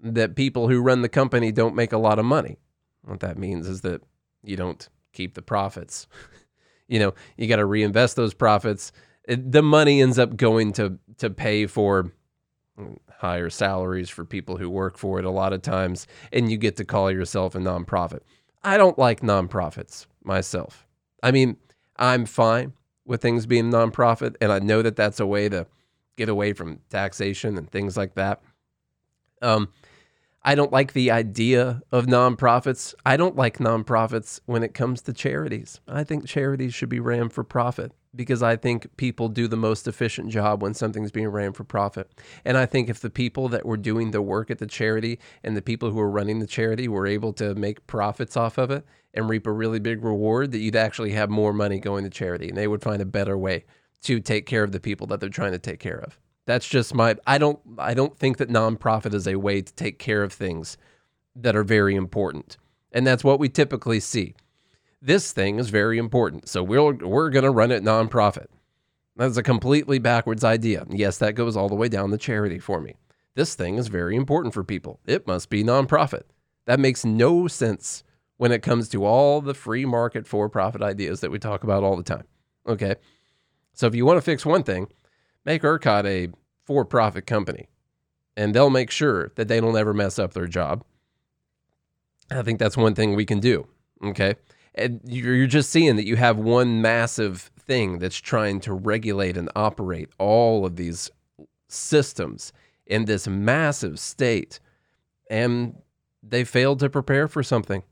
that 0.00 0.36
people 0.36 0.68
who 0.68 0.80
run 0.80 1.02
the 1.02 1.08
company 1.08 1.50
don't 1.50 1.74
make 1.74 1.92
a 1.92 1.98
lot 1.98 2.18
of 2.18 2.24
money. 2.24 2.58
What 3.02 3.20
that 3.20 3.38
means 3.38 3.66
is 3.66 3.80
that 3.80 4.02
you 4.42 4.56
don't 4.56 4.88
keep 5.12 5.34
the 5.34 5.42
profits. 5.42 6.06
you 6.90 6.98
know, 6.98 7.14
you 7.36 7.46
got 7.46 7.56
to 7.56 7.64
reinvest 7.64 8.16
those 8.16 8.34
profits. 8.34 8.92
The 9.26 9.62
money 9.62 10.02
ends 10.02 10.18
up 10.18 10.36
going 10.36 10.72
to 10.74 10.98
to 11.18 11.30
pay 11.30 11.66
for 11.66 12.12
higher 13.18 13.50
salaries 13.50 14.08
for 14.08 14.24
people 14.24 14.56
who 14.56 14.68
work 14.68 14.98
for 14.98 15.18
it 15.18 15.24
a 15.24 15.30
lot 15.30 15.52
of 15.52 15.62
times, 15.62 16.06
and 16.32 16.50
you 16.50 16.56
get 16.56 16.76
to 16.76 16.84
call 16.84 17.10
yourself 17.10 17.54
a 17.54 17.58
nonprofit. 17.58 18.20
I 18.62 18.76
don't 18.76 18.98
like 18.98 19.20
nonprofits 19.20 20.06
myself. 20.24 20.86
I 21.22 21.30
mean, 21.30 21.56
I'm 21.96 22.26
fine 22.26 22.72
with 23.04 23.22
things 23.22 23.46
being 23.46 23.70
nonprofit, 23.70 24.36
and 24.40 24.50
I 24.50 24.58
know 24.58 24.82
that 24.82 24.96
that's 24.96 25.20
a 25.20 25.26
way 25.26 25.48
to 25.48 25.66
get 26.16 26.28
away 26.28 26.52
from 26.52 26.80
taxation 26.90 27.56
and 27.56 27.70
things 27.70 27.96
like 27.96 28.14
that. 28.14 28.40
Um, 29.42 29.68
I 30.42 30.54
don't 30.54 30.72
like 30.72 30.94
the 30.94 31.10
idea 31.10 31.82
of 31.92 32.06
nonprofits. 32.06 32.94
I 33.04 33.18
don't 33.18 33.36
like 33.36 33.58
nonprofits 33.58 34.40
when 34.46 34.62
it 34.62 34.72
comes 34.72 35.02
to 35.02 35.12
charities. 35.12 35.80
I 35.86 36.02
think 36.02 36.26
charities 36.26 36.72
should 36.72 36.88
be 36.88 36.98
ran 36.98 37.28
for 37.28 37.44
profit 37.44 37.92
because 38.16 38.42
I 38.42 38.56
think 38.56 38.96
people 38.96 39.28
do 39.28 39.46
the 39.46 39.58
most 39.58 39.86
efficient 39.86 40.30
job 40.30 40.62
when 40.62 40.72
something's 40.72 41.12
being 41.12 41.28
ran 41.28 41.52
for 41.52 41.64
profit. 41.64 42.10
And 42.42 42.56
I 42.56 42.64
think 42.64 42.88
if 42.88 43.00
the 43.00 43.10
people 43.10 43.48
that 43.50 43.66
were 43.66 43.76
doing 43.76 44.12
the 44.12 44.22
work 44.22 44.50
at 44.50 44.58
the 44.58 44.66
charity 44.66 45.18
and 45.44 45.54
the 45.54 45.62
people 45.62 45.90
who 45.90 45.96
were 45.96 46.10
running 46.10 46.38
the 46.38 46.46
charity 46.46 46.88
were 46.88 47.06
able 47.06 47.34
to 47.34 47.54
make 47.54 47.86
profits 47.86 48.34
off 48.34 48.56
of 48.56 48.70
it 48.70 48.86
and 49.12 49.28
reap 49.28 49.46
a 49.46 49.52
really 49.52 49.78
big 49.78 50.02
reward, 50.02 50.52
that 50.52 50.58
you'd 50.58 50.74
actually 50.74 51.12
have 51.12 51.28
more 51.28 51.52
money 51.52 51.78
going 51.78 52.04
to 52.04 52.10
charity 52.10 52.48
and 52.48 52.56
they 52.56 52.66
would 52.66 52.82
find 52.82 53.02
a 53.02 53.06
better 53.06 53.36
way 53.36 53.64
to 54.04 54.20
take 54.20 54.46
care 54.46 54.64
of 54.64 54.72
the 54.72 54.80
people 54.80 55.06
that 55.08 55.20
they're 55.20 55.28
trying 55.28 55.52
to 55.52 55.58
take 55.58 55.80
care 55.80 56.00
of. 56.00 56.18
That's 56.50 56.66
just 56.66 56.96
my 56.96 57.14
I 57.28 57.38
don't 57.38 57.60
I 57.78 57.94
don't 57.94 58.18
think 58.18 58.38
that 58.38 58.48
nonprofit 58.48 59.14
is 59.14 59.28
a 59.28 59.36
way 59.36 59.62
to 59.62 59.72
take 59.72 60.00
care 60.00 60.24
of 60.24 60.32
things 60.32 60.76
that 61.36 61.54
are 61.54 61.62
very 61.62 61.94
important. 61.94 62.56
And 62.90 63.06
that's 63.06 63.22
what 63.22 63.38
we 63.38 63.48
typically 63.48 64.00
see. 64.00 64.34
This 65.00 65.30
thing 65.30 65.60
is 65.60 65.70
very 65.70 65.96
important. 65.96 66.48
So 66.48 66.64
we're 66.64 66.94
we're 66.94 67.30
going 67.30 67.44
to 67.44 67.52
run 67.52 67.70
it 67.70 67.84
nonprofit. 67.84 68.48
That's 69.14 69.36
a 69.36 69.44
completely 69.44 70.00
backwards 70.00 70.42
idea. 70.42 70.86
Yes, 70.90 71.18
that 71.18 71.36
goes 71.36 71.56
all 71.56 71.68
the 71.68 71.76
way 71.76 71.88
down 71.88 72.10
the 72.10 72.18
charity 72.18 72.58
for 72.58 72.80
me. 72.80 72.96
This 73.36 73.54
thing 73.54 73.76
is 73.76 73.86
very 73.86 74.16
important 74.16 74.52
for 74.52 74.64
people. 74.64 74.98
It 75.06 75.28
must 75.28 75.50
be 75.50 75.62
nonprofit. 75.62 76.24
That 76.66 76.80
makes 76.80 77.04
no 77.04 77.46
sense 77.46 78.02
when 78.38 78.50
it 78.50 78.64
comes 78.64 78.88
to 78.88 79.04
all 79.04 79.40
the 79.40 79.54
free 79.54 79.84
market 79.84 80.26
for 80.26 80.48
profit 80.48 80.82
ideas 80.82 81.20
that 81.20 81.30
we 81.30 81.38
talk 81.38 81.62
about 81.62 81.84
all 81.84 81.94
the 81.94 82.02
time. 82.02 82.24
Okay. 82.66 82.96
So 83.72 83.86
if 83.86 83.94
you 83.94 84.04
want 84.04 84.16
to 84.16 84.22
fix 84.22 84.44
one 84.44 84.64
thing, 84.64 84.88
make 85.44 85.62
ERCOT 85.62 86.06
a 86.06 86.39
for 86.70 86.84
profit 86.84 87.26
company 87.26 87.66
and 88.36 88.54
they'll 88.54 88.70
make 88.70 88.92
sure 88.92 89.32
that 89.34 89.48
they 89.48 89.60
don't 89.60 89.76
ever 89.76 89.92
mess 89.92 90.20
up 90.20 90.34
their 90.34 90.46
job. 90.46 90.84
I 92.30 92.42
think 92.42 92.60
that's 92.60 92.76
one 92.76 92.94
thing 92.94 93.16
we 93.16 93.26
can 93.26 93.40
do. 93.40 93.66
Okay 94.04 94.36
and 94.74 95.00
you're 95.04 95.46
just 95.46 95.70
seeing 95.70 95.96
that 95.96 96.06
you 96.06 96.16
have 96.16 96.38
one 96.38 96.80
massive 96.80 97.50
thing 97.58 97.98
that's 97.98 98.16
trying 98.16 98.60
to 98.60 98.72
regulate 98.72 99.36
and 99.36 99.50
operate 99.56 100.08
all 100.18 100.64
of 100.64 100.76
these 100.76 101.10
systems 101.68 102.52
in 102.86 103.04
this 103.04 103.26
massive 103.26 103.98
state 103.98 104.60
and 105.28 105.76
they 106.22 106.44
failed 106.44 106.78
to 106.80 106.90
prepare 106.90 107.28
for 107.28 107.42
something 107.42 107.82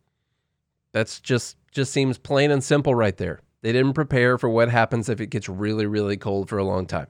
that's 0.92 1.20
just 1.20 1.56
just 1.70 1.92
seems 1.92 2.18
plain 2.18 2.50
and 2.50 2.62
simple 2.64 2.94
right 2.94 3.16
there 3.16 3.40
they 3.62 3.72
didn't 3.72 3.94
prepare 3.94 4.38
for 4.38 4.48
what 4.48 4.68
happens 4.68 5.08
if 5.08 5.20
it 5.20 5.30
gets 5.30 5.48
really 5.48 5.86
really 5.86 6.16
cold 6.16 6.48
for 6.48 6.58
a 6.58 6.64
long 6.64 6.86
time 6.86 7.06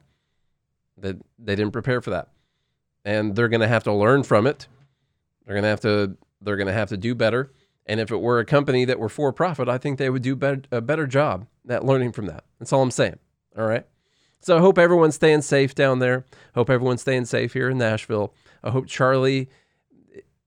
that 1.01 1.17
they, 1.37 1.55
didn't 1.55 1.71
prepare 1.71 2.01
for 2.01 2.09
that 2.11 2.29
and 3.05 3.35
they're 3.35 3.49
going 3.49 3.61
to 3.61 3.67
have 3.67 3.83
to 3.83 3.93
learn 3.93 4.23
from 4.23 4.45
it 4.47 4.67
they're 5.45 5.55
going 5.55 5.63
to 5.63 5.69
have 5.69 5.81
to 5.81 6.15
they're 6.41 6.57
going 6.57 6.67
to 6.67 6.73
have 6.73 6.89
to 6.89 6.97
do 6.97 7.13
better 7.15 7.51
and 7.89 7.99
if 7.99 8.11
it 8.11 8.21
were 8.21 8.37
a 8.37 8.45
company 8.45 8.85
that 8.85 8.99
were 8.99 9.09
for 9.09 9.33
profit, 9.33 9.67
I 9.67 9.79
think 9.79 9.97
they 9.97 10.11
would 10.11 10.21
do 10.21 10.35
better, 10.35 10.61
a 10.71 10.79
better 10.79 11.07
job 11.07 11.47
at 11.67 11.83
learning 11.83 12.11
from 12.11 12.27
that. 12.27 12.43
That's 12.59 12.71
all 12.71 12.83
I'm 12.83 12.91
saying. 12.91 13.17
All 13.57 13.65
right. 13.65 13.83
So 14.41 14.55
I 14.55 14.59
hope 14.59 14.77
everyone's 14.77 15.15
staying 15.15 15.41
safe 15.41 15.73
down 15.73 15.97
there. 15.97 16.23
Hope 16.53 16.69
everyone's 16.69 17.01
staying 17.01 17.25
safe 17.25 17.53
here 17.53 17.67
in 17.67 17.79
Nashville. 17.79 18.31
I 18.63 18.69
hope 18.69 18.85
Charlie, 18.85 19.49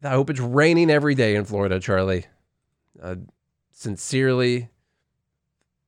I 0.05 0.11
hope 0.11 0.31
it's 0.31 0.39
raining 0.39 0.89
every 0.89 1.17
day 1.17 1.35
in 1.35 1.45
Florida, 1.45 1.81
Charlie. 1.81 2.27
I 3.03 3.17
sincerely 3.73 4.69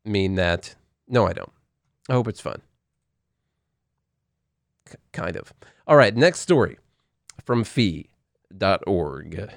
mean 0.04 0.34
that. 0.34 0.74
No, 1.06 1.24
I 1.24 1.34
don't. 1.34 1.52
I 2.08 2.14
hope 2.14 2.26
it's 2.26 2.40
fun. 2.40 2.62
Kind 5.12 5.36
of. 5.36 5.52
All 5.86 5.96
right. 5.96 6.16
Next 6.16 6.40
story 6.40 6.78
from 7.44 7.64
fee.org. 7.64 9.50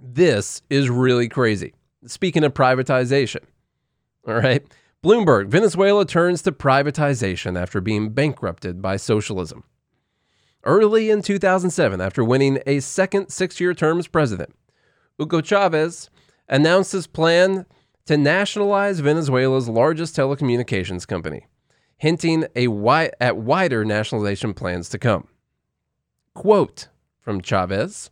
This 0.00 0.62
is 0.68 0.90
really 0.90 1.28
crazy. 1.28 1.72
Speaking 2.06 2.44
of 2.44 2.52
privatization, 2.52 3.44
all 4.26 4.34
right. 4.34 4.62
Bloomberg, 5.02 5.48
Venezuela 5.48 6.06
turns 6.06 6.40
to 6.42 6.52
privatization 6.52 7.60
after 7.60 7.80
being 7.80 8.10
bankrupted 8.10 8.80
by 8.80 8.96
socialism. 8.96 9.64
Early 10.64 11.10
in 11.10 11.20
2007, 11.20 12.00
after 12.00 12.24
winning 12.24 12.58
a 12.66 12.80
second 12.80 13.28
six 13.28 13.60
year 13.60 13.74
term 13.74 13.98
as 13.98 14.06
president, 14.06 14.54
Hugo 15.18 15.42
Chavez 15.42 16.08
announced 16.48 16.92
his 16.92 17.06
plan 17.06 17.66
to 18.06 18.16
nationalize 18.16 19.00
Venezuela's 19.00 19.68
largest 19.68 20.16
telecommunications 20.16 21.06
company, 21.06 21.46
hinting 21.96 22.44
a 22.54 22.66
wi- 22.66 23.12
at 23.20 23.36
wider 23.36 23.84
nationalization 23.84 24.54
plans 24.54 24.88
to 24.90 24.98
come. 24.98 25.28
Quote 26.34 26.88
from 27.20 27.40
Chavez 27.40 28.10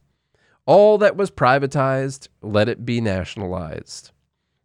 all 0.66 0.99
that 0.99 1.16
was 1.16 1.31
privatized, 1.31 2.29
let 2.40 2.68
it 2.68 2.85
be 2.85 3.01
nationalized. 3.01 4.12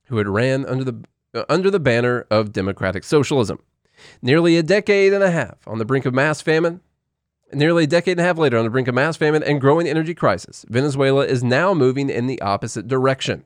Who 0.06 0.18
had 0.18 0.28
ran 0.28 0.66
under 0.66 0.84
the 0.84 1.04
uh, 1.34 1.44
under 1.50 1.70
the 1.70 1.80
banner 1.80 2.26
of 2.30 2.54
democratic 2.54 3.04
socialism. 3.04 3.60
Nearly 4.22 4.58
a 4.58 4.64
decade 4.64 5.12
and 5.12 5.24
a 5.24 5.32
half 5.32 5.68
on 5.68 5.80
the 5.80 5.86
brink 5.86 6.06
of 6.06 6.14
mass 6.14 6.40
famine, 6.40 6.82
nearly 7.52 7.86
a 7.86 7.88
decade 7.88 8.14
and 8.14 8.22
a 8.22 8.24
half 8.24 8.38
later 8.38 8.58
on 8.58 8.64
the 8.64 8.70
brink 8.70 8.88
of 8.88 8.96
mass 8.96 9.18
famine 9.18 9.44
and 9.44 9.60
growing 9.60 9.88
energy 9.88 10.14
crisis, 10.14 10.66
Venezuela 10.70 11.26
is 11.26 11.44
now 11.44 11.74
moving 11.74 12.10
in 12.10 12.28
the 12.28 12.40
opposite 12.42 12.88
direction. 12.88 13.44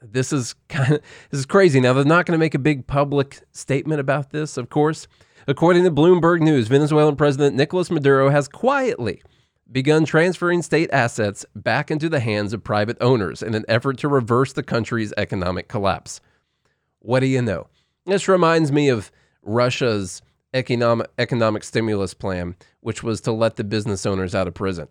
This 0.00 0.32
is 0.32 0.54
kind 0.68 0.94
of 0.94 1.02
this 1.30 1.40
is 1.40 1.46
crazy. 1.46 1.80
Now 1.80 1.92
they're 1.92 2.04
not 2.04 2.26
going 2.26 2.38
to 2.38 2.42
make 2.42 2.54
a 2.54 2.58
big 2.58 2.86
public 2.86 3.40
statement 3.52 4.00
about 4.00 4.30
this, 4.30 4.56
of 4.56 4.70
course. 4.70 5.08
According 5.46 5.84
to 5.84 5.90
Bloomberg 5.90 6.40
News, 6.40 6.68
Venezuelan 6.68 7.16
President 7.16 7.56
Nicolas 7.56 7.90
Maduro 7.90 8.28
has 8.30 8.48
quietly 8.48 9.22
begun 9.70 10.04
transferring 10.04 10.62
state 10.62 10.90
assets 10.92 11.44
back 11.54 11.90
into 11.90 12.08
the 12.08 12.20
hands 12.20 12.52
of 12.52 12.64
private 12.64 12.96
owners 13.00 13.42
in 13.42 13.54
an 13.54 13.64
effort 13.68 13.98
to 13.98 14.08
reverse 14.08 14.52
the 14.52 14.62
country's 14.62 15.12
economic 15.16 15.68
collapse. 15.68 16.20
What 17.00 17.20
do 17.20 17.26
you 17.26 17.42
know? 17.42 17.66
This 18.06 18.28
reminds 18.28 18.72
me 18.72 18.88
of 18.88 19.10
Russia's 19.42 20.22
economic 20.54 21.10
economic 21.18 21.64
stimulus 21.64 22.14
plan, 22.14 22.56
which 22.80 23.02
was 23.02 23.20
to 23.22 23.32
let 23.32 23.56
the 23.56 23.64
business 23.64 24.06
owners 24.06 24.34
out 24.34 24.48
of 24.48 24.54
prison. 24.54 24.88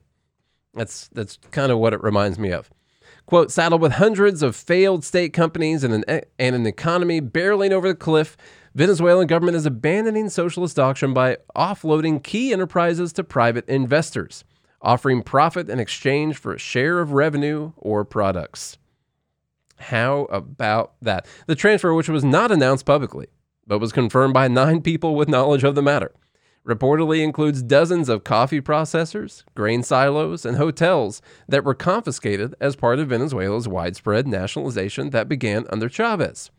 That's 0.73 1.07
that's 1.09 1.37
kind 1.51 1.71
of 1.71 1.79
what 1.79 1.93
it 1.93 2.03
reminds 2.03 2.37
me 2.37 2.51
of. 2.51 2.69
Quote, 3.27 3.51
saddled 3.51 3.81
with 3.81 3.91
hundreds 3.93 4.41
of 4.41 4.55
failed 4.55 5.03
state 5.03 5.33
companies 5.33 5.83
and 5.83 5.93
an, 5.93 6.05
eh, 6.07 6.21
and 6.39 6.55
an 6.55 6.65
economy 6.65 7.19
barreling 7.19 7.71
over 7.71 7.89
the 7.89 7.93
cliff, 7.93 8.37
Venezuelan 8.73 9.27
government 9.27 9.57
is 9.57 9.65
abandoning 9.65 10.29
socialist 10.29 10.77
doctrine 10.77 11.13
by 11.13 11.37
offloading 11.53 12.23
key 12.23 12.53
enterprises 12.53 13.11
to 13.11 13.25
private 13.25 13.67
investors, 13.67 14.45
offering 14.81 15.23
profit 15.23 15.69
in 15.69 15.77
exchange 15.77 16.37
for 16.37 16.53
a 16.53 16.59
share 16.59 16.99
of 16.99 17.11
revenue 17.11 17.73
or 17.75 18.05
products. 18.05 18.77
How 19.77 20.21
about 20.25 20.93
that? 21.01 21.25
The 21.47 21.55
transfer, 21.55 21.93
which 21.93 22.07
was 22.07 22.23
not 22.23 22.49
announced 22.49 22.85
publicly, 22.85 23.27
but 23.67 23.79
was 23.79 23.91
confirmed 23.91 24.33
by 24.33 24.47
nine 24.47 24.81
people 24.81 25.15
with 25.15 25.27
knowledge 25.27 25.65
of 25.65 25.75
the 25.75 25.81
matter, 25.81 26.13
reportedly 26.67 27.23
includes 27.23 27.63
dozens 27.63 28.10
of 28.10 28.23
coffee 28.23 28.62
processors, 28.62 29.43
grain 29.56 29.84
silos, 29.84 30.45
and 30.45 30.58
hotels 30.58 31.21
that 31.47 31.63
were 31.63 31.73
confiscated 31.73 32.53
as 32.60 32.75
part 32.75 32.99
of 32.99 33.08
Venezuela's 33.08 33.67
widespread 33.67 34.27
nationalization 34.27 35.12
that 35.12 35.30
began 35.30 35.65
under 35.69 35.89
Chavez. 35.89 36.51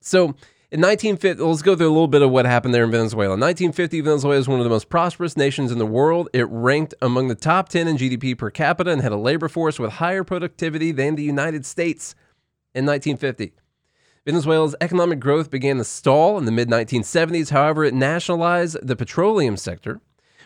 So, 0.00 0.34
in 0.70 0.82
1950, 0.82 1.42
let's 1.42 1.62
go 1.62 1.74
through 1.74 1.88
a 1.88 1.88
little 1.88 2.08
bit 2.08 2.20
of 2.20 2.30
what 2.30 2.44
happened 2.44 2.74
there 2.74 2.84
in 2.84 2.90
Venezuela. 2.90 3.34
In 3.34 3.40
1950, 3.40 4.02
Venezuela 4.02 4.36
is 4.36 4.48
one 4.48 4.60
of 4.60 4.64
the 4.64 4.70
most 4.70 4.90
prosperous 4.90 5.34
nations 5.34 5.72
in 5.72 5.78
the 5.78 5.86
world. 5.86 6.28
It 6.34 6.46
ranked 6.50 6.94
among 7.00 7.28
the 7.28 7.34
top 7.34 7.70
10 7.70 7.88
in 7.88 7.96
GDP 7.96 8.36
per 8.36 8.50
capita 8.50 8.90
and 8.90 9.00
had 9.00 9.12
a 9.12 9.16
labor 9.16 9.48
force 9.48 9.78
with 9.78 9.92
higher 9.92 10.24
productivity 10.24 10.92
than 10.92 11.14
the 11.14 11.22
United 11.22 11.64
States 11.64 12.14
in 12.74 12.84
1950. 12.84 13.54
Venezuela's 14.28 14.76
economic 14.82 15.20
growth 15.20 15.50
began 15.50 15.78
to 15.78 15.84
stall 15.84 16.36
in 16.36 16.44
the 16.44 16.52
mid 16.52 16.68
1970s. 16.68 17.48
However, 17.48 17.82
it 17.82 17.94
nationalized 17.94 18.76
the 18.86 18.94
petroleum 18.94 19.56
sector, 19.56 20.02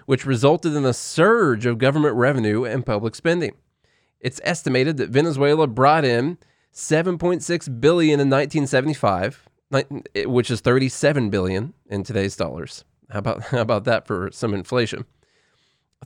which 0.06 0.24
resulted 0.24 0.74
in 0.74 0.84
a 0.84 0.92
surge 0.92 1.66
of 1.66 1.78
government 1.78 2.14
revenue 2.14 2.64
and 2.64 2.86
public 2.86 3.16
spending. 3.16 3.56
It's 4.20 4.40
estimated 4.44 4.98
that 4.98 5.10
Venezuela 5.10 5.66
brought 5.66 6.04
in 6.04 6.38
7.6 6.72 7.80
billion 7.80 8.20
in 8.20 8.30
1975, 8.30 9.48
which 10.26 10.48
is 10.48 10.60
37 10.60 11.28
billion 11.30 11.74
in 11.86 12.04
today's 12.04 12.36
dollars. 12.36 12.84
How 13.10 13.18
about 13.18 13.42
how 13.46 13.62
about 13.62 13.82
that 13.82 14.06
for 14.06 14.30
some 14.30 14.54
inflation? 14.54 15.06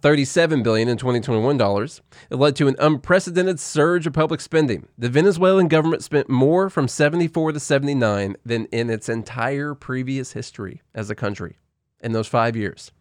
37 0.01 0.63
billion 0.63 0.89
in 0.89 0.99
2021 0.99 1.57
dollars. 1.57 2.03
It 2.31 2.37
led 2.37 2.57
to 2.57 2.69
an 2.69 2.77
unprecedented 2.79 3.59
surge 3.59 4.07
of 4.07 4.13
public 4.13 4.41
spending. 4.41 4.89
The 4.99 5.09
Venezuelan 5.09 5.69
government 5.69 6.03
spent 6.03 6.29
more 6.29 6.69
from 6.69 6.89
74 6.89 7.53
to 7.53 7.61
79 7.61 8.37
than 8.45 8.67
in 8.67 8.91
its 8.91 9.09
entire 9.09 9.75
previous 9.75 10.33
history 10.33 10.83
as 10.95 11.09
a 11.09 11.15
country 11.15 11.57
in 12.01 12.13
those 12.13 12.29
5 12.29 12.57
years. 12.57 12.93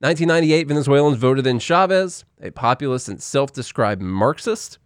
1998 0.00 0.68
Venezuelans 0.68 1.18
voted 1.18 1.46
in 1.46 1.58
Chavez, 1.58 2.24
a 2.40 2.50
populist 2.52 3.08
and 3.08 3.20
self-described 3.20 4.00
Marxist. 4.00 4.78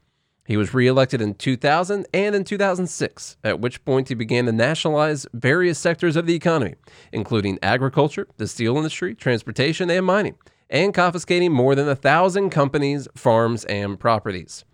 He 0.47 0.57
was 0.57 0.73
reelected 0.73 1.21
in 1.21 1.35
2000 1.35 2.07
and 2.15 2.35
in 2.35 2.45
2006, 2.45 3.37
at 3.45 3.61
which 3.61 3.85
point 3.85 4.09
he 4.09 4.15
began 4.15 4.47
to 4.47 4.53
nationalize 4.53 5.27
various 5.35 5.79
sectors 5.79 6.17
of 6.17 6.27
the 6.27 6.35
economy, 6.35 6.75
including 7.13 7.59
agriculture, 7.63 8.27
the 8.39 8.49
steel 8.49 8.79
industry, 8.79 9.15
transportation, 9.15 9.91
and 9.91 10.07
mining 10.07 10.37
and 10.71 10.95
confiscating 10.95 11.53
more 11.53 11.75
than 11.75 11.89
a 11.89 11.97
thousand 11.97 12.51
companies, 12.51 13.09
farms, 13.15 13.65
and 13.65 13.99
properties. 13.99 14.65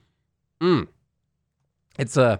Mm. 0.60 0.88
It's 1.98 2.16
uh, 2.16 2.38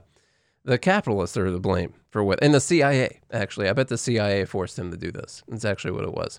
the 0.65 0.79
capitalists 0.79 1.37
are 1.37 1.51
to 1.51 1.59
blame 1.59 1.95
for 2.11 2.23
what, 2.23 2.39
and 2.43 2.55
the 2.55 2.61
CIA, 2.61 3.21
actually. 3.33 3.69
I 3.69 3.73
bet 3.73 3.89
the 3.89 3.99
CIA 3.99 4.45
forced 4.45 4.79
him 4.79 4.91
to 4.91 4.97
do 4.97 5.11
this. 5.11 5.43
That's 5.49 5.65
actually 5.65 5.93
what 5.93 6.05
it 6.05 6.15
was. 6.15 6.39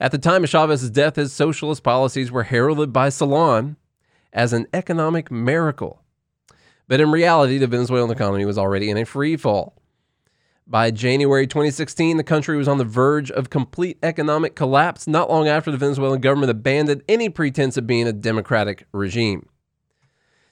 At 0.00 0.12
the 0.12 0.18
time 0.18 0.44
of 0.44 0.50
Chavez's 0.50 0.90
death, 0.90 1.16
his 1.16 1.32
socialist 1.32 1.82
policies 1.82 2.30
were 2.30 2.44
heralded 2.44 2.92
by 2.92 3.08
Salon 3.08 3.76
as 4.32 4.52
an 4.52 4.66
economic 4.72 5.30
miracle. 5.30 6.02
But 6.86 7.00
in 7.00 7.10
reality, 7.10 7.58
the 7.58 7.66
Venezuelan 7.66 8.10
economy 8.10 8.44
was 8.44 8.58
already 8.58 8.90
in 8.90 8.96
a 8.96 9.04
free 9.04 9.36
fall. 9.36 9.74
By 10.66 10.90
January 10.90 11.46
2016, 11.46 12.16
the 12.16 12.24
country 12.24 12.56
was 12.56 12.68
on 12.68 12.78
the 12.78 12.84
verge 12.84 13.30
of 13.30 13.50
complete 13.50 13.98
economic 14.02 14.54
collapse 14.54 15.06
not 15.06 15.28
long 15.28 15.46
after 15.46 15.70
the 15.70 15.76
Venezuelan 15.76 16.22
government 16.22 16.50
abandoned 16.50 17.02
any 17.06 17.28
pretense 17.28 17.76
of 17.76 17.86
being 17.86 18.08
a 18.08 18.14
democratic 18.14 18.86
regime. 18.90 19.48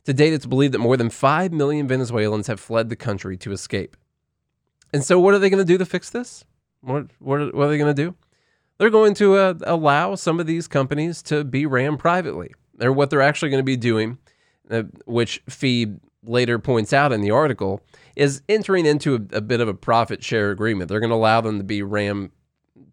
To 0.05 0.13
date, 0.13 0.35
it's 0.35 0.45
believed 0.45 0.75
that 0.75 0.81
more 0.81 0.99
than 0.99 1.09
5 1.09 1.53
million 1.53 1.89
Venezuelans 1.89 2.49
have 2.49 2.61
fled 2.61 2.91
the 2.91 2.97
country 2.97 3.39
to 3.39 3.53
escape. 3.53 3.97
And 4.93 5.03
so, 5.03 5.19
what 5.19 5.33
are 5.33 5.39
they 5.39 5.49
going 5.49 5.65
to 5.65 5.73
do 5.73 5.79
to 5.79 5.87
fix 5.87 6.11
this? 6.11 6.45
What, 6.83 7.07
what, 7.19 7.41
are, 7.41 7.47
what 7.47 7.67
are 7.67 7.71
they 7.71 7.79
going 7.79 7.95
to 7.95 8.03
do? 8.03 8.15
They're 8.77 8.91
going 8.91 9.15
to 9.15 9.37
uh, 9.37 9.55
allow 9.63 10.17
some 10.17 10.41
of 10.41 10.47
these 10.47 10.69
companies 10.69 11.23
to 11.25 11.45
be 11.45 11.65
ran 11.65 11.97
privately. 11.97 12.53
Or 12.81 12.93
what 12.93 13.09
they're 13.09 13.23
actually 13.23 13.51
going 13.51 13.61
to 13.61 13.65
be 13.65 13.77
doing, 13.77 14.19
uh, 14.71 14.83
which 15.07 15.41
FEE 15.49 15.95
later 16.25 16.59
points 16.59 16.93
out 16.93 17.13
in 17.13 17.21
the 17.21 17.31
article, 17.31 17.81
is 18.17 18.43
entering 18.49 18.87
into 18.87 19.15
a, 19.15 19.37
a 19.37 19.41
bit 19.41 19.61
of 19.61 19.69
a 19.69 19.75
profit 19.75 20.23
share 20.23 20.51
agreement. 20.51 20.89
They're 20.89 21.01
going 21.01 21.11
to 21.11 21.17
allow 21.17 21.41
them 21.41 21.59
to 21.59 21.65
be 21.65 21.83
ram 21.83 22.33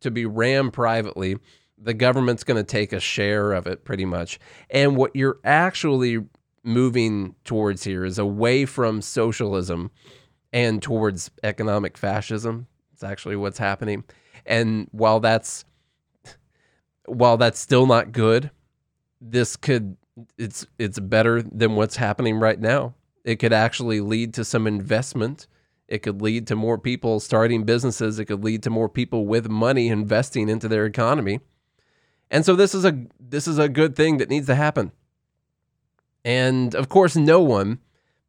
to 0.01 0.11
be 0.11 0.25
ram 0.25 0.71
privately. 0.71 1.37
The 1.77 1.93
government's 1.93 2.43
going 2.43 2.57
to 2.57 2.63
take 2.63 2.93
a 2.93 2.99
share 2.99 3.53
of 3.53 3.67
it 3.67 3.83
pretty 3.83 4.05
much. 4.05 4.39
And 4.69 4.95
what 4.95 5.15
you're 5.15 5.39
actually 5.43 6.25
moving 6.63 7.35
towards 7.43 7.83
here 7.83 8.05
is 8.05 8.19
away 8.19 8.65
from 8.65 9.01
socialism 9.01 9.91
and 10.51 10.81
towards 10.81 11.31
economic 11.43 11.97
fascism. 11.97 12.67
It's 12.93 13.03
actually 13.03 13.35
what's 13.35 13.57
happening. 13.57 14.03
And 14.45 14.87
while 14.91 15.19
that's 15.19 15.65
while 17.05 17.37
that's 17.37 17.59
still 17.59 17.87
not 17.87 18.11
good, 18.11 18.51
this 19.21 19.55
could 19.55 19.97
it's 20.37 20.65
it's 20.77 20.99
better 20.99 21.41
than 21.41 21.75
what's 21.75 21.95
happening 21.95 22.39
right 22.39 22.59
now. 22.59 22.93
It 23.23 23.37
could 23.37 23.53
actually 23.53 24.01
lead 24.01 24.33
to 24.35 24.45
some 24.45 24.67
investment. 24.67 25.47
It 25.87 25.99
could 25.99 26.21
lead 26.21 26.47
to 26.47 26.55
more 26.55 26.77
people 26.77 27.19
starting 27.19 27.63
businesses. 27.63 28.19
It 28.19 28.25
could 28.25 28.43
lead 28.43 28.63
to 28.63 28.69
more 28.69 28.89
people 28.89 29.25
with 29.25 29.49
money 29.49 29.87
investing 29.89 30.49
into 30.49 30.67
their 30.67 30.85
economy. 30.85 31.39
And 32.31 32.45
so 32.45 32.55
this 32.55 32.75
is 32.75 32.85
a 32.85 33.05
this 33.19 33.47
is 33.47 33.57
a 33.57 33.69
good 33.69 33.95
thing 33.95 34.17
that 34.17 34.29
needs 34.29 34.47
to 34.47 34.55
happen. 34.55 34.91
And 36.23 36.75
of 36.75 36.89
course, 36.89 37.15
no 37.15 37.41
one, 37.41 37.79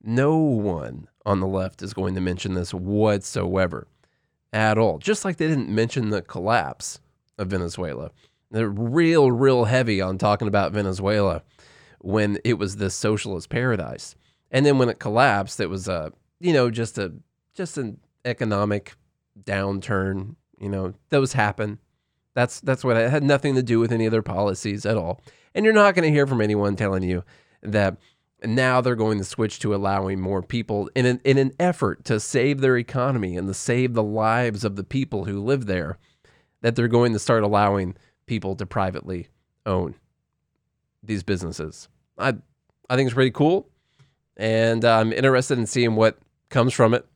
no 0.02 0.36
one 0.36 1.08
on 1.26 1.40
the 1.40 1.46
left 1.46 1.82
is 1.82 1.92
going 1.92 2.14
to 2.14 2.20
mention 2.20 2.54
this 2.54 2.72
whatsoever 2.72 3.86
at 4.52 4.78
all. 4.78 4.98
Just 4.98 5.24
like 5.24 5.36
they 5.36 5.46
didn't 5.46 5.68
mention 5.68 6.10
the 6.10 6.22
collapse 6.22 7.00
of 7.38 7.48
Venezuela. 7.48 8.10
They're 8.50 8.68
real, 8.68 9.30
real 9.30 9.64
heavy 9.64 10.00
on 10.00 10.18
talking 10.18 10.48
about 10.48 10.72
Venezuela 10.72 11.42
when 12.00 12.38
it 12.44 12.54
was 12.54 12.76
this 12.76 12.94
socialist 12.94 13.48
paradise. 13.48 14.16
And 14.50 14.66
then 14.66 14.78
when 14.78 14.88
it 14.88 14.98
collapsed, 14.98 15.60
it 15.60 15.68
was 15.68 15.88
a 15.88 16.12
you 16.40 16.52
know 16.52 16.70
just 16.70 16.98
a 16.98 17.12
just 17.54 17.78
an 17.78 17.98
economic 18.24 18.94
downturn. 19.42 20.36
You 20.58 20.68
know 20.68 20.94
those 21.08 21.32
happen. 21.32 21.78
That's 22.34 22.60
that's 22.60 22.84
what 22.84 22.96
it 22.96 23.10
had 23.10 23.22
nothing 23.22 23.54
to 23.54 23.62
do 23.62 23.80
with 23.80 23.92
any 23.92 24.06
other 24.06 24.22
policies 24.22 24.86
at 24.86 24.96
all. 24.96 25.20
And 25.54 25.64
you're 25.64 25.74
not 25.74 25.94
going 25.94 26.08
to 26.08 26.14
hear 26.14 26.26
from 26.26 26.40
anyone 26.40 26.76
telling 26.76 27.02
you 27.02 27.24
that 27.62 27.96
now 28.44 28.80
they're 28.80 28.94
going 28.94 29.18
to 29.18 29.24
switch 29.24 29.58
to 29.60 29.74
allowing 29.74 30.20
more 30.20 30.42
people 30.42 30.88
in 30.94 31.04
an, 31.04 31.20
in 31.24 31.36
an 31.38 31.52
effort 31.58 32.04
to 32.06 32.18
save 32.18 32.60
their 32.60 32.78
economy 32.78 33.36
and 33.36 33.48
to 33.48 33.54
save 33.54 33.94
the 33.94 34.02
lives 34.02 34.64
of 34.64 34.76
the 34.76 34.84
people 34.84 35.24
who 35.24 35.40
live 35.40 35.66
there 35.66 35.98
that 36.62 36.76
they're 36.76 36.88
going 36.88 37.12
to 37.12 37.18
start 37.18 37.42
allowing 37.42 37.96
people 38.26 38.54
to 38.56 38.64
privately 38.64 39.28
own 39.66 39.94
these 41.02 41.22
businesses. 41.22 41.88
I 42.18 42.34
I 42.88 42.96
think 42.96 43.06
it's 43.06 43.14
pretty 43.14 43.30
cool 43.30 43.68
and 44.40 44.86
I'm 44.86 45.12
interested 45.12 45.58
in 45.58 45.66
seeing 45.66 45.94
what 45.94 46.18
comes 46.48 46.72
from 46.72 46.94
it. 46.94 47.06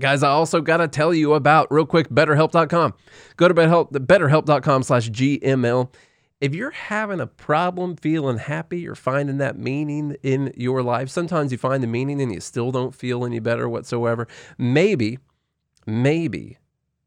Guys, 0.00 0.22
I 0.22 0.28
also 0.28 0.60
got 0.60 0.76
to 0.76 0.86
tell 0.86 1.12
you 1.12 1.34
about, 1.34 1.70
real 1.72 1.84
quick, 1.84 2.08
betterhelp.com. 2.08 2.94
Go 3.36 3.48
to 3.48 3.54
betterhelp, 3.54 3.90
betterhelp.com 3.90 4.84
slash 4.84 5.10
GML. 5.10 5.92
If 6.40 6.54
you're 6.54 6.70
having 6.70 7.18
a 7.18 7.26
problem 7.26 7.96
feeling 7.96 8.38
happy 8.38 8.86
or 8.86 8.94
finding 8.94 9.38
that 9.38 9.58
meaning 9.58 10.16
in 10.22 10.52
your 10.56 10.84
life, 10.84 11.08
sometimes 11.08 11.50
you 11.50 11.58
find 11.58 11.82
the 11.82 11.88
meaning 11.88 12.22
and 12.22 12.32
you 12.32 12.40
still 12.40 12.70
don't 12.70 12.94
feel 12.94 13.24
any 13.26 13.40
better 13.40 13.68
whatsoever. 13.68 14.28
Maybe, 14.56 15.18
maybe 15.84 16.58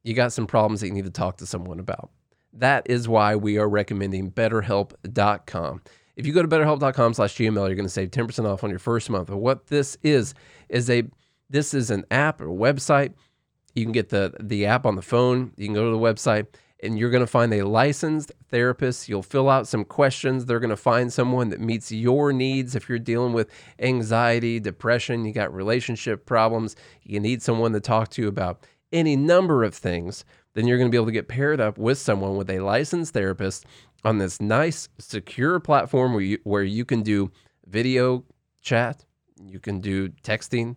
you 0.04 0.13
got 0.13 0.34
some 0.34 0.46
problems 0.48 0.82
that 0.82 0.88
you 0.88 0.94
need 0.94 1.06
to 1.06 1.12
talk 1.12 1.38
to 1.38 1.46
someone 1.46 1.80
about. 1.80 2.12
That 2.52 2.86
is 2.89 3.08
why 3.08 3.38
we 3.38 3.58
are 3.58 3.70
recommending 3.70 4.32
betterhelp.com. 4.32 5.82
If 6.22 6.28
you 6.28 6.34
go 6.34 6.44
to 6.44 6.48
betterhelp.com 6.48 7.16
slash 7.16 7.36
GML, 7.36 7.66
you're 7.66 7.74
going 7.74 7.78
to 7.78 7.90
save 7.90 8.12
10% 8.12 8.46
off 8.46 8.64
on 8.64 8.70
your 8.70 8.78
first 8.78 9.10
month. 9.10 9.30
But 9.30 9.38
what 9.38 9.66
this 9.66 9.98
is, 10.04 10.36
is 10.70 10.88
a 10.88 11.02
this 11.50 11.74
is 11.74 11.90
an 11.90 12.06
app 12.12 12.42
or 12.42 12.50
website. 12.50 13.14
You 13.74 13.86
can 13.86 13.92
get 13.92 14.10
the, 14.10 14.32
the 14.40 14.68
app 14.68 14.86
on 14.86 14.96
the 14.96 15.02
phone. 15.02 15.52
You 15.58 15.66
can 15.66 15.74
go 15.74 15.86
to 15.86 15.90
the 15.90 15.98
website 15.98 16.46
and 16.84 17.00
you're 17.00 17.10
going 17.10 17.24
to 17.24 17.28
find 17.28 17.52
a 17.56 17.64
licensed 17.64 18.32
therapist. 18.50 19.10
You'll 19.10 19.24
fill 19.24 19.50
out 19.50 19.68
some 19.68 19.84
questions. 19.84 20.46
They're 20.46 20.60
going 20.60 20.70
to 20.70 20.78
find 20.78 21.12
someone 21.12 21.50
that 21.50 21.60
meets 21.60 21.92
your 21.92 22.32
needs. 22.32 22.76
If 22.76 22.88
you're 22.88 23.00
dealing 23.00 23.34
with 23.34 23.50
anxiety, 23.80 24.60
depression, 24.60 25.26
you 25.26 25.34
got 25.34 25.52
relationship 25.52 26.28
problems, 26.28 26.76
you 27.02 27.20
need 27.20 27.42
someone 27.42 27.74
to 27.74 27.80
talk 27.80 28.10
to 28.12 28.28
about 28.28 28.64
any 28.94 29.16
number 29.16 29.64
of 29.64 29.74
things, 29.74 30.24
then 30.54 30.68
you're 30.68 30.78
going 30.78 30.90
to 30.90 30.92
be 30.92 30.98
able 30.98 31.06
to 31.06 31.12
get 31.12 31.28
paired 31.28 31.62
up 31.62 31.78
with 31.78 31.98
someone 31.98 32.36
with 32.36 32.50
a 32.50 32.60
licensed 32.60 33.14
therapist 33.14 33.66
on 34.04 34.18
this 34.18 34.42
nice, 34.42 34.90
secure 35.00 35.60
platform 35.60 36.14
where 36.14 36.22
you, 36.22 36.40
where 36.44 36.64
you 36.64 36.86
can 36.86 37.04
do 37.04 37.32
video 37.68 38.24
chat, 38.62 39.06
you 39.44 39.60
can 39.60 39.80
do 39.80 40.10
texting, 40.24 40.76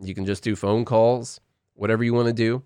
you 0.00 0.14
can 0.14 0.24
just 0.24 0.42
do 0.42 0.56
phone 0.56 0.84
calls, 0.84 1.40
whatever 1.74 2.04
you 2.04 2.14
want 2.14 2.26
to 2.26 2.32
do. 2.32 2.62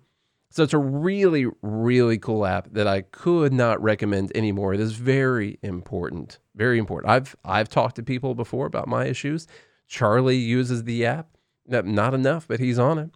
So 0.49 0.61
it's 0.61 0.73
a 0.73 0.77
really, 0.77 1.47
really 1.63 2.19
cool 2.19 2.45
app 2.45 2.67
that 2.73 2.85
I 2.85 3.01
could 3.01 3.51
not 3.51 3.81
recommend 3.81 4.31
anymore. 4.35 4.75
It 4.75 4.79
is 4.79 4.93
very 4.93 5.57
important, 5.63 6.37
very 6.55 6.77
important. 6.77 7.11
I've 7.11 7.35
I've 7.43 7.69
talked 7.69 7.95
to 7.95 8.03
people 8.03 8.35
before 8.35 8.67
about 8.67 8.87
my 8.87 9.05
issues. 9.05 9.47
Charlie 9.87 10.37
uses 10.37 10.83
the 10.83 11.07
app, 11.07 11.37
not 11.65 12.13
enough, 12.13 12.47
but 12.47 12.59
he's 12.59 12.77
on 12.77 12.99
it, 12.99 13.09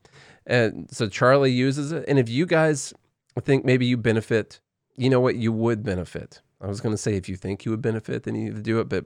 and 0.47 0.89
so 0.91 1.07
Charlie 1.07 1.51
uses 1.51 1.91
it. 1.91 2.05
And 2.07 2.17
if 2.17 2.27
you 2.27 2.47
guys 2.47 2.91
think 3.39 3.65
maybe 3.65 3.85
you 3.85 3.97
benefit, 3.97 4.59
you 4.95 5.09
know 5.09 5.19
what, 5.19 5.35
you 5.35 5.51
would 5.51 5.83
benefit. 5.83 6.41
I 6.61 6.67
was 6.67 6.81
going 6.81 6.93
to 6.93 6.97
say 6.97 7.15
if 7.15 7.29
you 7.29 7.35
think 7.35 7.65
you 7.65 7.71
would 7.71 7.81
benefit, 7.81 8.23
then 8.23 8.35
you 8.35 8.45
need 8.45 8.55
to 8.55 8.61
do 8.61 8.79
it, 8.79 8.89
but 8.89 9.05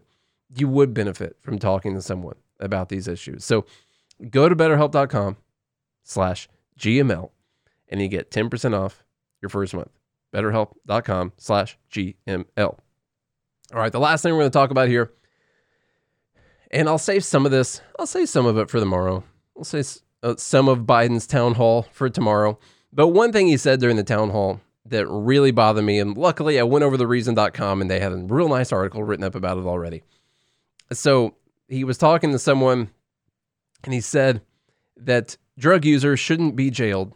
you 0.56 0.68
would 0.68 0.94
benefit 0.94 1.38
from 1.42 1.60
talking 1.60 1.94
to 1.96 2.02
someone 2.02 2.36
about 2.60 2.90
these 2.90 3.08
issues. 3.08 3.44
So 3.44 3.66
go 4.30 4.48
to 4.48 4.56
betterhelp.com 4.56 5.38
slash 6.04 6.48
GML 6.80 7.30
and 7.90 8.02
you 8.02 8.08
get 8.08 8.32
10% 8.32 8.78
off 8.78 9.04
your 9.42 9.50
first 9.50 9.74
month. 9.74 9.92
BetterHelp.com 10.34 11.34
slash 11.38 11.78
GML. 11.92 12.46
All 12.58 13.80
right, 13.80 13.92
the 13.92 14.00
last 14.00 14.22
thing 14.22 14.34
we're 14.34 14.40
going 14.40 14.52
to 14.52 14.58
talk 14.58 14.72
about 14.72 14.88
here, 14.88 15.12
and 16.72 16.88
I'll 16.88 16.98
save 16.98 17.24
some 17.26 17.46
of 17.46 17.52
this, 17.52 17.82
I'll 18.00 18.08
save 18.08 18.30
some 18.30 18.46
of 18.46 18.58
it 18.58 18.70
for 18.70 18.80
tomorrow. 18.80 19.24
I'll 19.58 19.64
say 19.64 19.84
uh, 20.24 20.36
some 20.38 20.68
of 20.68 20.80
Biden's 20.80 21.28
town 21.28 21.56
hall 21.56 21.88
for 21.92 22.10
tomorrow. 22.10 22.60
But 22.94 23.10
one 23.10 23.32
thing 23.32 23.48
he 23.48 23.58
said 23.58 23.80
during 23.80 23.96
the 23.96 24.04
town 24.04 24.30
hall 24.32 24.62
that 24.86 25.08
really 25.08 25.52
bothered 25.52 25.86
me, 25.86 26.00
and 26.00 26.18
luckily 26.18 26.60
I 26.60 26.64
went 26.64 26.84
over 26.84 26.98
the 26.98 27.08
reason.com 27.08 27.82
and 27.82 27.90
they 27.90 28.00
had 28.00 28.12
a 28.12 28.18
real 28.18 28.50
nice 28.50 28.72
article 28.72 29.04
written 29.04 29.24
up 29.24 29.36
about 29.36 29.58
it 29.58 29.66
already. 29.66 30.04
So 30.92 31.36
he 31.68 31.84
was 31.84 31.98
talking 31.98 32.32
to 32.32 32.40
someone 32.40 32.90
and 33.84 33.94
he 33.94 34.02
said 34.02 34.42
that 34.98 35.38
drug 35.58 35.86
users 35.86 36.20
shouldn't 36.20 36.56
be 36.56 36.70
jailed 36.70 37.14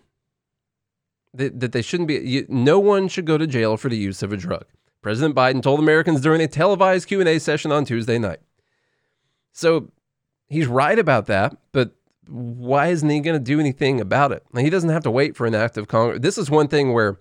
that, 1.38 1.60
that 1.60 1.72
they 1.72 1.82
shouldn't 1.82 2.08
be. 2.08 2.16
You, 2.16 2.46
no 2.50 2.80
one 2.80 3.08
should 3.08 3.26
go 3.26 3.38
to 3.38 3.48
jail 3.48 3.78
for 3.78 3.90
the 3.90 3.98
use 3.98 4.24
of 4.24 4.32
a 4.32 4.38
drug. 4.38 4.66
President 5.02 5.36
Biden 5.36 5.62
told 5.62 5.80
Americans 5.80 6.22
during 6.22 6.42
a 6.42 6.48
televised 6.48 7.08
Q&A 7.08 7.40
session 7.40 7.72
on 7.72 7.86
Tuesday 7.86 8.18
night. 8.18 8.40
So 9.52 9.92
he's 10.48 10.68
right 10.68 10.98
about 10.98 11.28
that, 11.28 11.56
but 11.72 11.92
why 12.28 12.88
isn't 12.88 13.10
he 13.10 13.20
going 13.20 13.38
to 13.38 13.44
do 13.44 13.60
anything 13.60 14.02
about 14.02 14.32
it? 14.32 14.44
Now, 14.54 14.62
he 14.62 14.70
doesn't 14.70 14.90
have 14.90 15.04
to 15.04 15.12
wait 15.12 15.36
for 15.36 15.46
an 15.46 15.56
act 15.56 15.78
of 15.78 15.88
Congress. 15.88 16.20
This 16.22 16.38
is 16.38 16.50
one 16.50 16.68
thing 16.68 16.94
where 16.94 17.18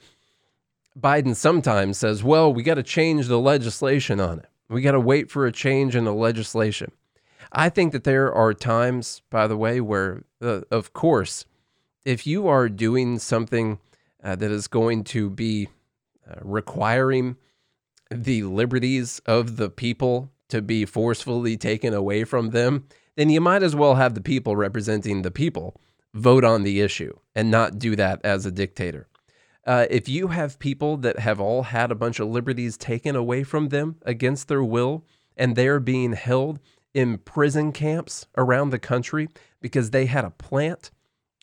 Biden 0.98 1.34
sometimes 1.34 1.98
says, 1.98 2.22
well, 2.22 2.52
we 2.52 2.62
got 2.62 2.74
to 2.74 2.82
change 2.82 3.26
the 3.26 3.40
legislation 3.40 4.20
on 4.20 4.38
it. 4.38 4.46
We 4.68 4.80
got 4.80 4.92
to 4.92 5.00
wait 5.00 5.30
for 5.30 5.46
a 5.46 5.52
change 5.52 5.94
in 5.94 6.04
the 6.04 6.14
legislation. 6.14 6.92
I 7.52 7.68
think 7.68 7.92
that 7.92 8.04
there 8.04 8.32
are 8.32 8.54
times, 8.54 9.22
by 9.30 9.46
the 9.46 9.56
way, 9.56 9.80
where, 9.80 10.24
uh, 10.40 10.62
of 10.70 10.92
course, 10.92 11.44
if 12.04 12.26
you 12.26 12.48
are 12.48 12.68
doing 12.68 13.18
something 13.18 13.78
uh, 14.22 14.36
that 14.36 14.50
is 14.50 14.66
going 14.66 15.04
to 15.04 15.30
be 15.30 15.68
uh, 16.28 16.34
requiring 16.42 17.36
the 18.10 18.42
liberties 18.44 19.20
of 19.26 19.56
the 19.56 19.70
people 19.70 20.30
to 20.48 20.62
be 20.62 20.84
forcefully 20.84 21.56
taken 21.56 21.92
away 21.92 22.24
from 22.24 22.50
them, 22.50 22.86
then 23.16 23.30
you 23.30 23.40
might 23.40 23.62
as 23.62 23.76
well 23.76 23.94
have 23.94 24.14
the 24.14 24.20
people 24.20 24.56
representing 24.56 25.22
the 25.22 25.30
people 25.30 25.80
vote 26.12 26.44
on 26.44 26.62
the 26.62 26.80
issue 26.80 27.12
and 27.34 27.50
not 27.50 27.78
do 27.78 27.96
that 27.96 28.20
as 28.24 28.46
a 28.46 28.50
dictator. 28.50 29.08
Uh, 29.66 29.86
if 29.90 30.08
you 30.08 30.28
have 30.28 30.58
people 30.58 30.96
that 30.98 31.18
have 31.18 31.40
all 31.40 31.62
had 31.62 31.90
a 31.90 31.94
bunch 31.94 32.20
of 32.20 32.28
liberties 32.28 32.76
taken 32.76 33.16
away 33.16 33.42
from 33.42 33.68
them 33.68 33.96
against 34.02 34.48
their 34.48 34.62
will, 34.62 35.04
and 35.36 35.56
they're 35.56 35.80
being 35.80 36.12
held 36.12 36.60
in 36.92 37.18
prison 37.18 37.72
camps 37.72 38.26
around 38.36 38.70
the 38.70 38.78
country 38.78 39.28
because 39.60 39.90
they 39.90 40.06
had 40.06 40.24
a 40.24 40.30
plant 40.30 40.90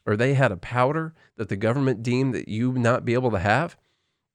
or 0.06 0.16
they 0.16 0.34
had 0.34 0.52
a 0.52 0.58
powder 0.58 1.14
that 1.36 1.50
the 1.50 1.56
government 1.56 2.04
deemed 2.04 2.34
that 2.34 2.48
you 2.48 2.74
not 2.74 3.06
be 3.06 3.14
able 3.14 3.32
to 3.32 3.40
have, 3.40 3.76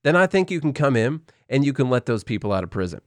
then 0.05 0.15
I 0.15 0.27
think 0.27 0.51
you 0.51 0.61
can 0.61 0.73
come 0.73 0.97
in 0.97 1.23
and 1.49 1.65
you 1.65 1.73
can 1.73 1.89
let 1.89 2.07
those 2.07 2.23
people 2.23 2.53
out 2.53 2.65
of 2.65 2.71
prison. 2.71 3.01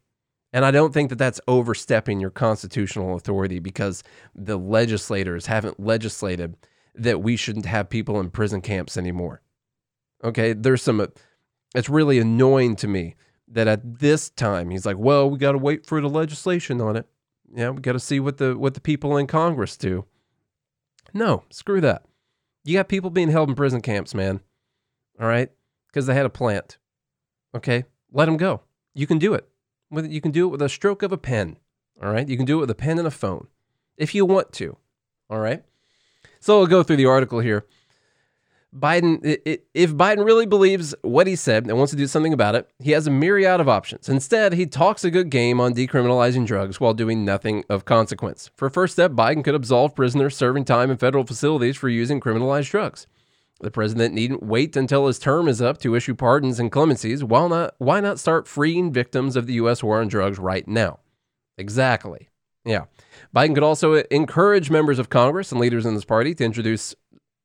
And 0.51 0.65
I 0.65 0.71
don't 0.71 0.93
think 0.93 1.09
that 1.09 1.17
that's 1.17 1.39
overstepping 1.47 2.19
your 2.19 2.31
constitutional 2.31 3.15
authority 3.15 3.59
because 3.59 4.03
the 4.33 4.57
legislators 4.57 5.45
haven't 5.45 5.79
legislated 5.79 6.57
that 6.95 7.21
we 7.21 7.35
shouldn't 7.35 7.67
have 7.67 7.89
people 7.89 8.19
in 8.19 8.31
prison 8.31 8.61
camps 8.61 8.97
anymore. 8.97 9.41
Okay, 10.23 10.53
there's 10.53 10.81
some, 10.81 10.99
uh, 10.99 11.07
it's 11.75 11.89
really 11.89 12.19
annoying 12.19 12.75
to 12.77 12.87
me 12.87 13.15
that 13.47 13.67
at 13.67 13.99
this 13.99 14.29
time 14.31 14.69
he's 14.69 14.85
like, 14.85 14.97
well, 14.97 15.29
we 15.29 15.37
got 15.37 15.53
to 15.53 15.57
wait 15.57 15.85
for 15.85 16.01
the 16.01 16.09
legislation 16.09 16.81
on 16.81 16.95
it. 16.95 17.07
Yeah, 17.53 17.69
we 17.69 17.81
got 17.81 17.93
to 17.93 17.99
see 17.99 18.19
what 18.19 18.37
the 18.37 18.57
what 18.57 18.75
the 18.75 18.81
people 18.81 19.17
in 19.17 19.25
Congress 19.27 19.75
do. 19.75 20.05
No, 21.13 21.43
screw 21.49 21.81
that. 21.81 22.05
You 22.63 22.77
got 22.77 22.89
people 22.89 23.09
being 23.09 23.29
held 23.29 23.49
in 23.49 23.55
prison 23.55 23.81
camps, 23.81 24.13
man. 24.13 24.41
All 25.19 25.27
right? 25.27 25.49
Because 25.87 26.05
they 26.05 26.13
had 26.13 26.25
a 26.25 26.29
plant. 26.29 26.77
Okay? 27.55 27.85
Let 28.11 28.25
them 28.25 28.37
go. 28.37 28.61
You 28.93 29.07
can 29.07 29.17
do 29.17 29.33
it. 29.33 29.49
You 29.91 30.21
can 30.21 30.31
do 30.31 30.47
it 30.47 30.51
with 30.51 30.61
a 30.61 30.69
stroke 30.69 31.03
of 31.03 31.11
a 31.11 31.17
pen. 31.17 31.57
All 32.01 32.11
right? 32.11 32.27
You 32.27 32.37
can 32.37 32.45
do 32.45 32.57
it 32.57 32.61
with 32.61 32.69
a 32.69 32.75
pen 32.75 32.97
and 32.97 33.07
a 33.07 33.11
phone 33.11 33.47
if 33.97 34.15
you 34.15 34.25
want 34.25 34.51
to. 34.53 34.77
All 35.29 35.39
right? 35.39 35.63
So 36.39 36.59
I'll 36.59 36.67
go 36.67 36.83
through 36.83 36.97
the 36.97 37.05
article 37.05 37.39
here. 37.39 37.65
Biden, 38.75 39.19
if 39.73 39.93
Biden 39.93 40.23
really 40.23 40.45
believes 40.45 40.93
what 41.01 41.25
he 41.25 41.35
said 41.35 41.65
and 41.65 41.75
wants 41.75 41.89
to 41.89 41.97
do 41.97 42.05
something 42.05 42.33
about 42.33 42.53
it, 42.53 42.69
he 42.77 42.91
has 42.91 43.07
a 43.07 43.11
myriad 43.11 43.59
of 43.59 43.67
options. 43.67 44.07
Instead, 44.07 44.53
he 44.53 44.67
talks 44.67 45.03
a 45.03 45.09
good 45.09 45.31
game 45.31 45.59
on 45.59 45.73
decriminalizing 45.73 46.45
drugs 46.45 46.79
while 46.79 46.93
doing 46.93 47.25
nothing 47.25 47.63
of 47.67 47.85
consequence. 47.85 48.51
For 48.55 48.69
first 48.69 48.93
step, 48.93 49.13
Biden 49.13 49.43
could 49.43 49.55
absolve 49.55 49.95
prisoners 49.95 50.37
serving 50.37 50.65
time 50.65 50.91
in 50.91 50.97
federal 50.97 51.25
facilities 51.25 51.77
for 51.77 51.89
using 51.89 52.19
criminalized 52.19 52.69
drugs. 52.69 53.07
The 53.61 53.71
president 53.71 54.13
needn't 54.13 54.43
wait 54.43 54.77
until 54.77 55.07
his 55.07 55.19
term 55.19 55.47
is 55.47 55.61
up 55.61 55.79
to 55.79 55.95
issue 55.95 56.15
pardons 56.15 56.59
and 56.59 56.71
clemencies. 56.71 57.23
Why 57.23 57.47
not, 57.47 57.75
why 57.77 57.99
not 57.99 58.19
start 58.19 58.47
freeing 58.47 58.93
victims 58.93 59.35
of 59.35 59.47
the 59.47 59.53
U.S. 59.53 59.83
war 59.83 59.99
on 59.99 60.07
drugs 60.07 60.39
right 60.39 60.67
now? 60.67 60.99
Exactly. 61.57 62.29
Yeah. 62.63 62.85
Biden 63.35 63.53
could 63.53 63.63
also 63.63 63.95
encourage 63.95 64.69
members 64.69 64.99
of 64.99 65.09
Congress 65.09 65.51
and 65.51 65.59
leaders 65.59 65.85
in 65.85 65.93
this 65.93 66.05
party 66.05 66.33
to 66.35 66.45
introduce 66.45 66.95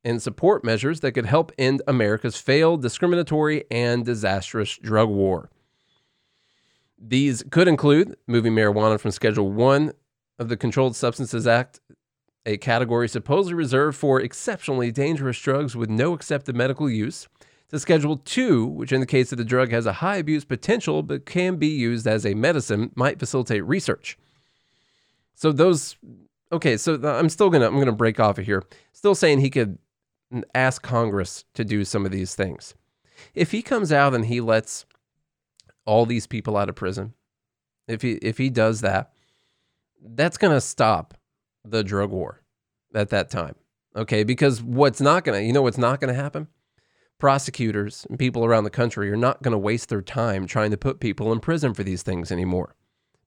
and 0.05 0.21
support 0.21 0.63
measures 0.63 0.99
that 1.01 1.13
could 1.13 1.25
help 1.25 1.51
end 1.57 1.81
America's 1.87 2.37
failed, 2.37 2.81
discriminatory, 2.81 3.65
and 3.71 4.05
disastrous 4.05 4.77
drug 4.77 5.09
war. 5.09 5.49
These 6.97 7.43
could 7.49 7.67
include 7.67 8.15
moving 8.27 8.53
marijuana 8.53 8.99
from 8.99 9.11
Schedule 9.11 9.51
1 9.51 9.91
of 10.39 10.47
the 10.47 10.57
Controlled 10.57 10.95
Substances 10.95 11.47
Act, 11.47 11.81
a 12.45 12.57
category 12.57 13.09
supposedly 13.09 13.55
reserved 13.55 13.97
for 13.97 14.21
exceptionally 14.21 14.91
dangerous 14.91 15.39
drugs 15.39 15.75
with 15.75 15.89
no 15.89 16.13
accepted 16.13 16.55
medical 16.55 16.89
use, 16.89 17.27
to 17.69 17.79
Schedule 17.79 18.17
2, 18.17 18.65
which 18.65 18.91
indicates 18.91 19.31
that 19.31 19.37
the 19.37 19.43
drug 19.43 19.71
has 19.71 19.85
a 19.85 19.93
high 19.93 20.17
abuse 20.17 20.45
potential 20.45 21.01
but 21.03 21.25
can 21.25 21.57
be 21.57 21.67
used 21.67 22.07
as 22.07 22.25
a 22.25 22.33
medicine, 22.33 22.91
might 22.95 23.19
facilitate 23.19 23.65
research. 23.65 24.17
So 25.33 25.51
those 25.51 25.97
okay, 26.51 26.77
so 26.77 26.95
I'm 27.03 27.29
still 27.29 27.49
gonna 27.49 27.67
I'm 27.67 27.79
gonna 27.79 27.91
break 27.91 28.19
off 28.19 28.37
of 28.37 28.45
here. 28.45 28.63
Still 28.93 29.15
saying 29.15 29.39
he 29.39 29.49
could 29.49 29.77
ask 30.53 30.81
Congress 30.81 31.45
to 31.53 31.65
do 31.65 31.83
some 31.83 32.05
of 32.05 32.11
these 32.11 32.35
things. 32.35 32.73
If 33.33 33.51
he 33.51 33.61
comes 33.61 33.91
out 33.91 34.13
and 34.13 34.25
he 34.25 34.41
lets 34.41 34.85
all 35.85 36.05
these 36.05 36.27
people 36.27 36.57
out 36.57 36.69
of 36.69 36.75
prison, 36.75 37.13
if 37.87 38.01
he 38.01 38.13
if 38.13 38.37
he 38.37 38.49
does 38.49 38.81
that, 38.81 39.11
that's 40.01 40.37
to 40.37 40.61
stop 40.61 41.15
the 41.69 41.83
drug 41.83 42.11
war 42.11 42.41
at 42.93 43.09
that 43.09 43.29
time. 43.29 43.55
Okay, 43.95 44.23
because 44.23 44.61
what's 44.61 44.99
not 44.99 45.23
going 45.23 45.39
to, 45.39 45.45
you 45.45 45.53
know 45.53 45.61
what's 45.61 45.77
not 45.77 45.99
going 46.01 46.13
to 46.13 46.21
happen? 46.21 46.47
Prosecutors 47.17 48.05
and 48.09 48.19
people 48.19 48.43
around 48.43 48.65
the 48.65 48.69
country 48.69 49.09
are 49.09 49.15
not 49.15 49.41
going 49.41 49.53
to 49.53 49.57
waste 49.57 49.89
their 49.89 50.01
time 50.01 50.45
trying 50.45 50.71
to 50.71 50.77
put 50.77 50.99
people 50.99 51.31
in 51.31 51.39
prison 51.39 51.73
for 51.73 51.83
these 51.83 52.03
things 52.03 52.31
anymore. 52.31 52.75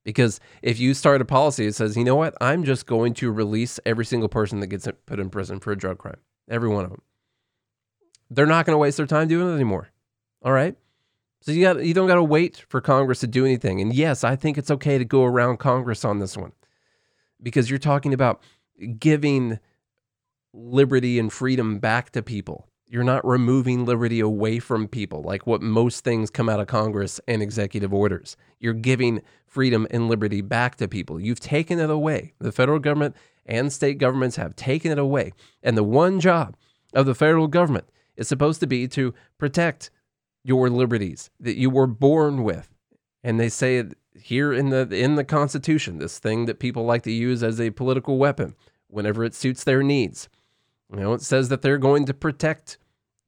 Because 0.05 0.41
if 0.63 0.79
you 0.79 0.95
start 0.95 1.21
a 1.21 1.25
policy 1.25 1.67
that 1.67 1.75
says, 1.75 1.97
you 1.97 2.05
know 2.05 2.17
what, 2.17 2.35
I'm 2.41 2.65
just 2.65 2.87
going 2.87 3.15
to 3.15 3.31
release 3.31 3.81
every 3.87 4.05
single 4.05 4.29
person 4.29 4.61
that 4.61 4.69
gets 4.69 4.87
put 5.07 5.21
in 5.21 5.31
prison 5.31 5.59
for 5.59 5.73
a 5.73 5.77
drug 5.77 5.99
crime, 5.99 6.19
every 6.49 6.69
one 6.69 6.85
of 6.85 6.91
them. 6.91 7.03
They're 8.31 8.47
not 8.47 8.67
going 8.67 8.75
to 8.75 8.79
waste 8.79 8.99
their 8.99 9.07
time 9.07 9.29
doing 9.29 9.51
it 9.51 9.55
anymore. 9.55 9.89
All 10.43 10.53
right? 10.53 10.77
So 11.41 11.53
you 11.53 11.63
got 11.63 11.85
you 11.85 11.95
don't 11.95 12.09
got 12.09 12.17
to 12.17 12.25
wait 12.25 12.65
for 12.69 12.81
Congress 12.81 13.21
to 13.21 13.27
do 13.27 13.45
anything. 13.45 13.81
And 13.81 13.95
yes, 13.95 14.25
I 14.25 14.37
think 14.37 14.59
it's 14.59 14.71
okay 14.71 14.99
to 14.99 15.05
go 15.05 15.25
around 15.25 15.59
Congress 15.59 16.05
on 16.05 16.19
this 16.19 16.37
one. 16.37 16.53
Because 17.43 17.71
you're 17.71 17.79
talking 17.79 18.13
about 18.13 18.43
giving 18.99 19.59
liberty 20.53 21.19
and 21.19 21.33
freedom 21.33 21.79
back 21.79 22.11
to 22.11 22.23
people. 22.23 22.69
You're 22.91 23.05
not 23.05 23.27
removing 23.27 23.85
liberty 23.85 24.19
away 24.21 24.61
from 24.61 24.89
people 24.89 25.23
like 25.23 25.47
what 25.47 25.61
most 25.61 26.05
things 26.05 26.31
come 26.31 26.49
out 26.49 26.59
of 26.59 26.69
Congress 26.69 27.21
and 27.29 27.43
executive 27.43 27.93
orders. 27.93 28.37
You're 28.61 28.73
giving 28.73 29.21
freedom 29.47 29.87
and 29.91 30.09
liberty 30.09 30.41
back 30.41 30.77
to 30.77 30.89
people. 30.89 31.21
You've 31.21 31.41
taken 31.41 31.79
it 31.79 31.91
away. 31.91 32.33
The 32.39 32.51
federal 32.51 32.79
government 32.79 33.15
and 33.45 33.73
state 33.73 33.99
governments 33.99 34.37
have 34.37 34.57
taken 34.57 34.91
it 34.91 34.99
away. 34.99 35.33
And 35.63 35.77
the 35.77 35.85
one 35.85 36.19
job 36.19 36.57
of 36.95 37.05
the 37.05 37.15
federal 37.15 37.47
government 37.47 37.91
is 38.17 38.27
supposed 38.27 38.61
to 38.61 38.67
be 38.67 38.89
to 38.89 39.13
protect 39.37 39.91
your 40.43 40.71
liberties 40.71 41.31
that 41.41 41.59
you 41.59 41.69
were 41.69 41.87
born 41.87 42.43
with. 42.43 42.75
And 43.23 43.39
they 43.39 43.51
say 43.51 43.85
here 44.23 44.53
in 44.53 44.71
the 44.71 44.89
in 44.91 45.17
the 45.17 45.25
Constitution, 45.25 45.99
this 45.99 46.19
thing 46.19 46.47
that 46.47 46.59
people 46.59 46.85
like 46.85 47.03
to 47.03 47.13
use 47.13 47.43
as 47.43 47.61
a 47.61 47.71
political 47.71 48.19
weapon 48.19 48.55
whenever 48.89 49.25
it 49.25 49.35
suits 49.35 49.65
their 49.65 49.83
needs. 49.83 50.29
You 50.91 51.01
know, 51.01 51.13
it 51.13 51.23
says 51.23 51.49
that 51.51 51.63
they're 51.63 51.79
going 51.79 52.07
to 52.07 52.15
protect 52.15 52.79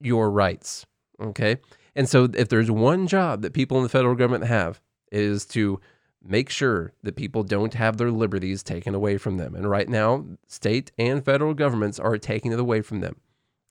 your 0.00 0.31
rights. 0.31 0.87
Okay. 1.20 1.59
And 1.94 2.09
so 2.09 2.29
if 2.35 2.48
there's 2.48 2.70
one 2.70 3.07
job 3.07 3.42
that 3.42 3.53
people 3.53 3.76
in 3.76 3.83
the 3.83 3.88
federal 3.88 4.14
government 4.14 4.44
have 4.44 4.81
is 5.12 5.44
to 5.46 5.81
make 6.22 6.50
sure 6.50 6.92
that 7.03 7.16
people 7.16 7.42
don't 7.42 7.74
have 7.74 7.96
their 7.96 8.11
liberties 8.11 8.62
taken 8.62 8.94
away 8.94 9.18
from 9.18 9.37
them. 9.37 9.55
And 9.55 9.68
right 9.68 9.88
now, 9.88 10.24
state 10.46 10.92
and 10.98 11.24
federal 11.24 11.55
governments 11.55 11.98
are 11.98 12.18
taking 12.18 12.53
it 12.53 12.61
away 12.61 12.83
from 12.83 13.00
them. 13.00 13.16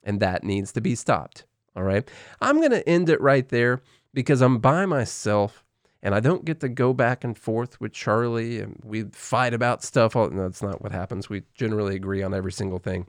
And 0.02 0.20
that 0.20 0.44
needs 0.44 0.72
to 0.72 0.80
be 0.80 0.94
stopped. 0.94 1.44
All 1.76 1.82
right. 1.82 2.08
I'm 2.40 2.56
going 2.56 2.72
to 2.72 2.88
end 2.88 3.08
it 3.08 3.20
right 3.20 3.48
there 3.48 3.80
because 4.12 4.40
I'm 4.40 4.58
by 4.58 4.86
myself 4.86 5.64
and 6.02 6.14
I 6.14 6.20
don't 6.20 6.44
get 6.44 6.60
to 6.60 6.68
go 6.68 6.92
back 6.92 7.24
and 7.24 7.36
forth 7.36 7.80
with 7.80 7.92
Charlie 7.92 8.60
and 8.60 8.80
we 8.84 9.04
fight 9.12 9.52
about 9.52 9.82
stuff. 9.82 10.14
No, 10.14 10.28
that's 10.28 10.62
not 10.62 10.82
what 10.82 10.92
happens. 10.92 11.28
We 11.28 11.42
generally 11.54 11.96
agree 11.96 12.22
on 12.22 12.34
every 12.34 12.52
single 12.52 12.78
thing. 12.78 13.06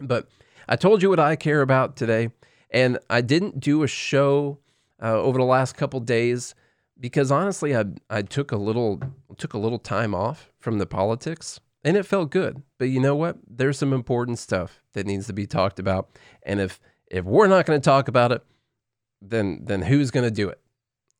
But 0.00 0.28
I 0.68 0.76
told 0.76 1.02
you 1.02 1.10
what 1.10 1.20
I 1.20 1.36
care 1.36 1.62
about 1.62 1.96
today, 1.96 2.30
and 2.70 2.98
I 3.10 3.20
didn't 3.20 3.60
do 3.60 3.82
a 3.82 3.88
show 3.88 4.58
uh, 5.02 5.18
over 5.20 5.38
the 5.38 5.44
last 5.44 5.76
couple 5.76 6.00
days 6.00 6.54
because 6.98 7.32
honestly, 7.32 7.76
I 7.76 7.84
I 8.08 8.22
took 8.22 8.52
a 8.52 8.56
little 8.56 9.00
took 9.36 9.54
a 9.54 9.58
little 9.58 9.78
time 9.78 10.14
off 10.14 10.50
from 10.60 10.78
the 10.78 10.86
politics, 10.86 11.60
and 11.84 11.96
it 11.96 12.04
felt 12.04 12.30
good. 12.30 12.62
But 12.78 12.86
you 12.86 13.00
know 13.00 13.14
what? 13.16 13.36
There's 13.46 13.78
some 13.78 13.92
important 13.92 14.38
stuff 14.38 14.80
that 14.94 15.06
needs 15.06 15.26
to 15.26 15.32
be 15.32 15.46
talked 15.46 15.78
about, 15.78 16.08
and 16.44 16.60
if 16.60 16.80
if 17.08 17.24
we're 17.24 17.48
not 17.48 17.66
going 17.66 17.78
to 17.78 17.84
talk 17.84 18.08
about 18.08 18.32
it, 18.32 18.42
then 19.20 19.60
then 19.64 19.82
who's 19.82 20.10
going 20.10 20.24
to 20.24 20.30
do 20.30 20.48
it? 20.48 20.61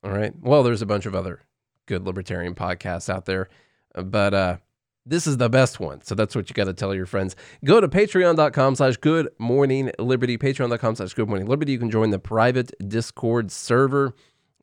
All 0.05 0.11
right. 0.11 0.33
Well, 0.41 0.63
there's 0.63 0.83
a 0.83 0.87
bunch 0.87 1.07
of 1.07 1.15
other 1.15 1.41
good 1.87 2.05
libertarian 2.05 2.55
podcasts 2.55 3.09
out 3.09 3.27
there, 3.27 3.49
but 3.95 4.35
uh, 4.35 4.57
this 5.05 5.27
is 5.27 5.37
the 5.37 5.49
best 5.49 5.81
one. 5.81 6.01
So 6.03 6.15
that's 6.15 6.35
what 6.35 6.49
you 6.49 6.55
got 6.55 6.65
to 6.65 6.73
tell 6.73 6.95
your 6.95 7.07
friends. 7.07 7.37
Go 7.65 7.81
to 7.81 7.89
patreon.com 7.89 8.77
slash 8.77 8.97
good 8.97 9.29
morning 9.39 9.91
liberty. 9.99 10.39
Patreon.com 10.39 10.97
slash 10.97 11.15
good 11.15 11.29
morning 11.29 11.47
liberty. 11.47 11.73
You 11.73 11.79
can 11.79 11.91
join 11.91 12.11
the 12.11 12.19
private 12.19 12.73
Discord 12.89 13.51
server, 13.51 14.15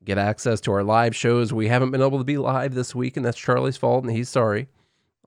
get 0.03 0.17
access 0.17 0.61
to 0.61 0.71
our 0.71 0.83
live 0.83 1.15
shows. 1.15 1.53
We 1.53 1.67
haven't 1.67 1.91
been 1.91 2.01
able 2.01 2.17
to 2.17 2.23
be 2.23 2.37
live 2.37 2.73
this 2.73 2.95
week, 2.95 3.17
and 3.17 3.25
that's 3.25 3.37
Charlie's 3.37 3.77
fault, 3.77 4.03
and 4.03 4.15
he's 4.15 4.29
sorry. 4.29 4.67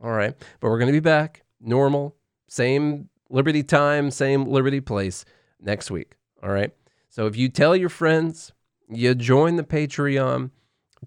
All 0.01 0.12
right. 0.12 0.35
But 0.61 0.68
we're 0.68 0.79
going 0.79 0.92
to 0.92 0.92
be 0.92 1.01
back 1.01 1.44
normal, 1.61 2.16
same 2.48 3.09
liberty 3.31 3.62
time, 3.62 4.11
same 4.11 4.44
liberty 4.44 4.81
place 4.81 5.25
next 5.61 5.90
week. 5.90 6.16
All 6.42 6.51
right. 6.51 6.72
So 7.09 7.27
if 7.27 7.37
you 7.37 7.48
tell 7.48 7.77
your 7.77 7.88
friends, 7.88 8.53
you 8.92 9.14
join 9.14 9.57
the 9.57 9.64
Patreon, 9.64 10.50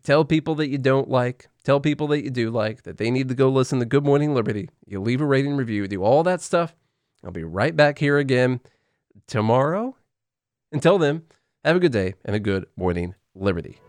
tell 0.03 0.25
people 0.25 0.55
that 0.55 0.69
you 0.69 0.77
don't 0.77 1.09
like, 1.09 1.49
Tell 1.65 1.79
people 1.79 2.05
that 2.09 2.23
you 2.23 2.29
do 2.29 2.51
like 2.51 2.83
that 2.83 2.97
they 2.97 3.09
need 3.09 3.27
to 3.29 3.33
go 3.33 3.49
listen 3.49 3.79
to 3.79 3.85
Good 3.85 4.05
Morning 4.05 4.35
Liberty. 4.35 4.69
You 4.85 5.01
leave 5.01 5.19
a 5.19 5.25
rating 5.25 5.55
review, 5.55 5.87
do 5.87 6.03
all 6.03 6.21
that 6.21 6.41
stuff. 6.41 6.75
I'll 7.23 7.31
be 7.31 7.43
right 7.43 7.75
back 7.75 7.97
here 7.97 8.19
again 8.19 8.61
tomorrow. 9.25 9.97
Until 10.71 10.99
then, 10.99 11.23
have 11.63 11.75
a 11.75 11.79
good 11.79 11.91
day 11.91 12.13
and 12.23 12.35
a 12.35 12.39
good 12.39 12.67
morning, 12.77 13.15
Liberty. 13.33 13.79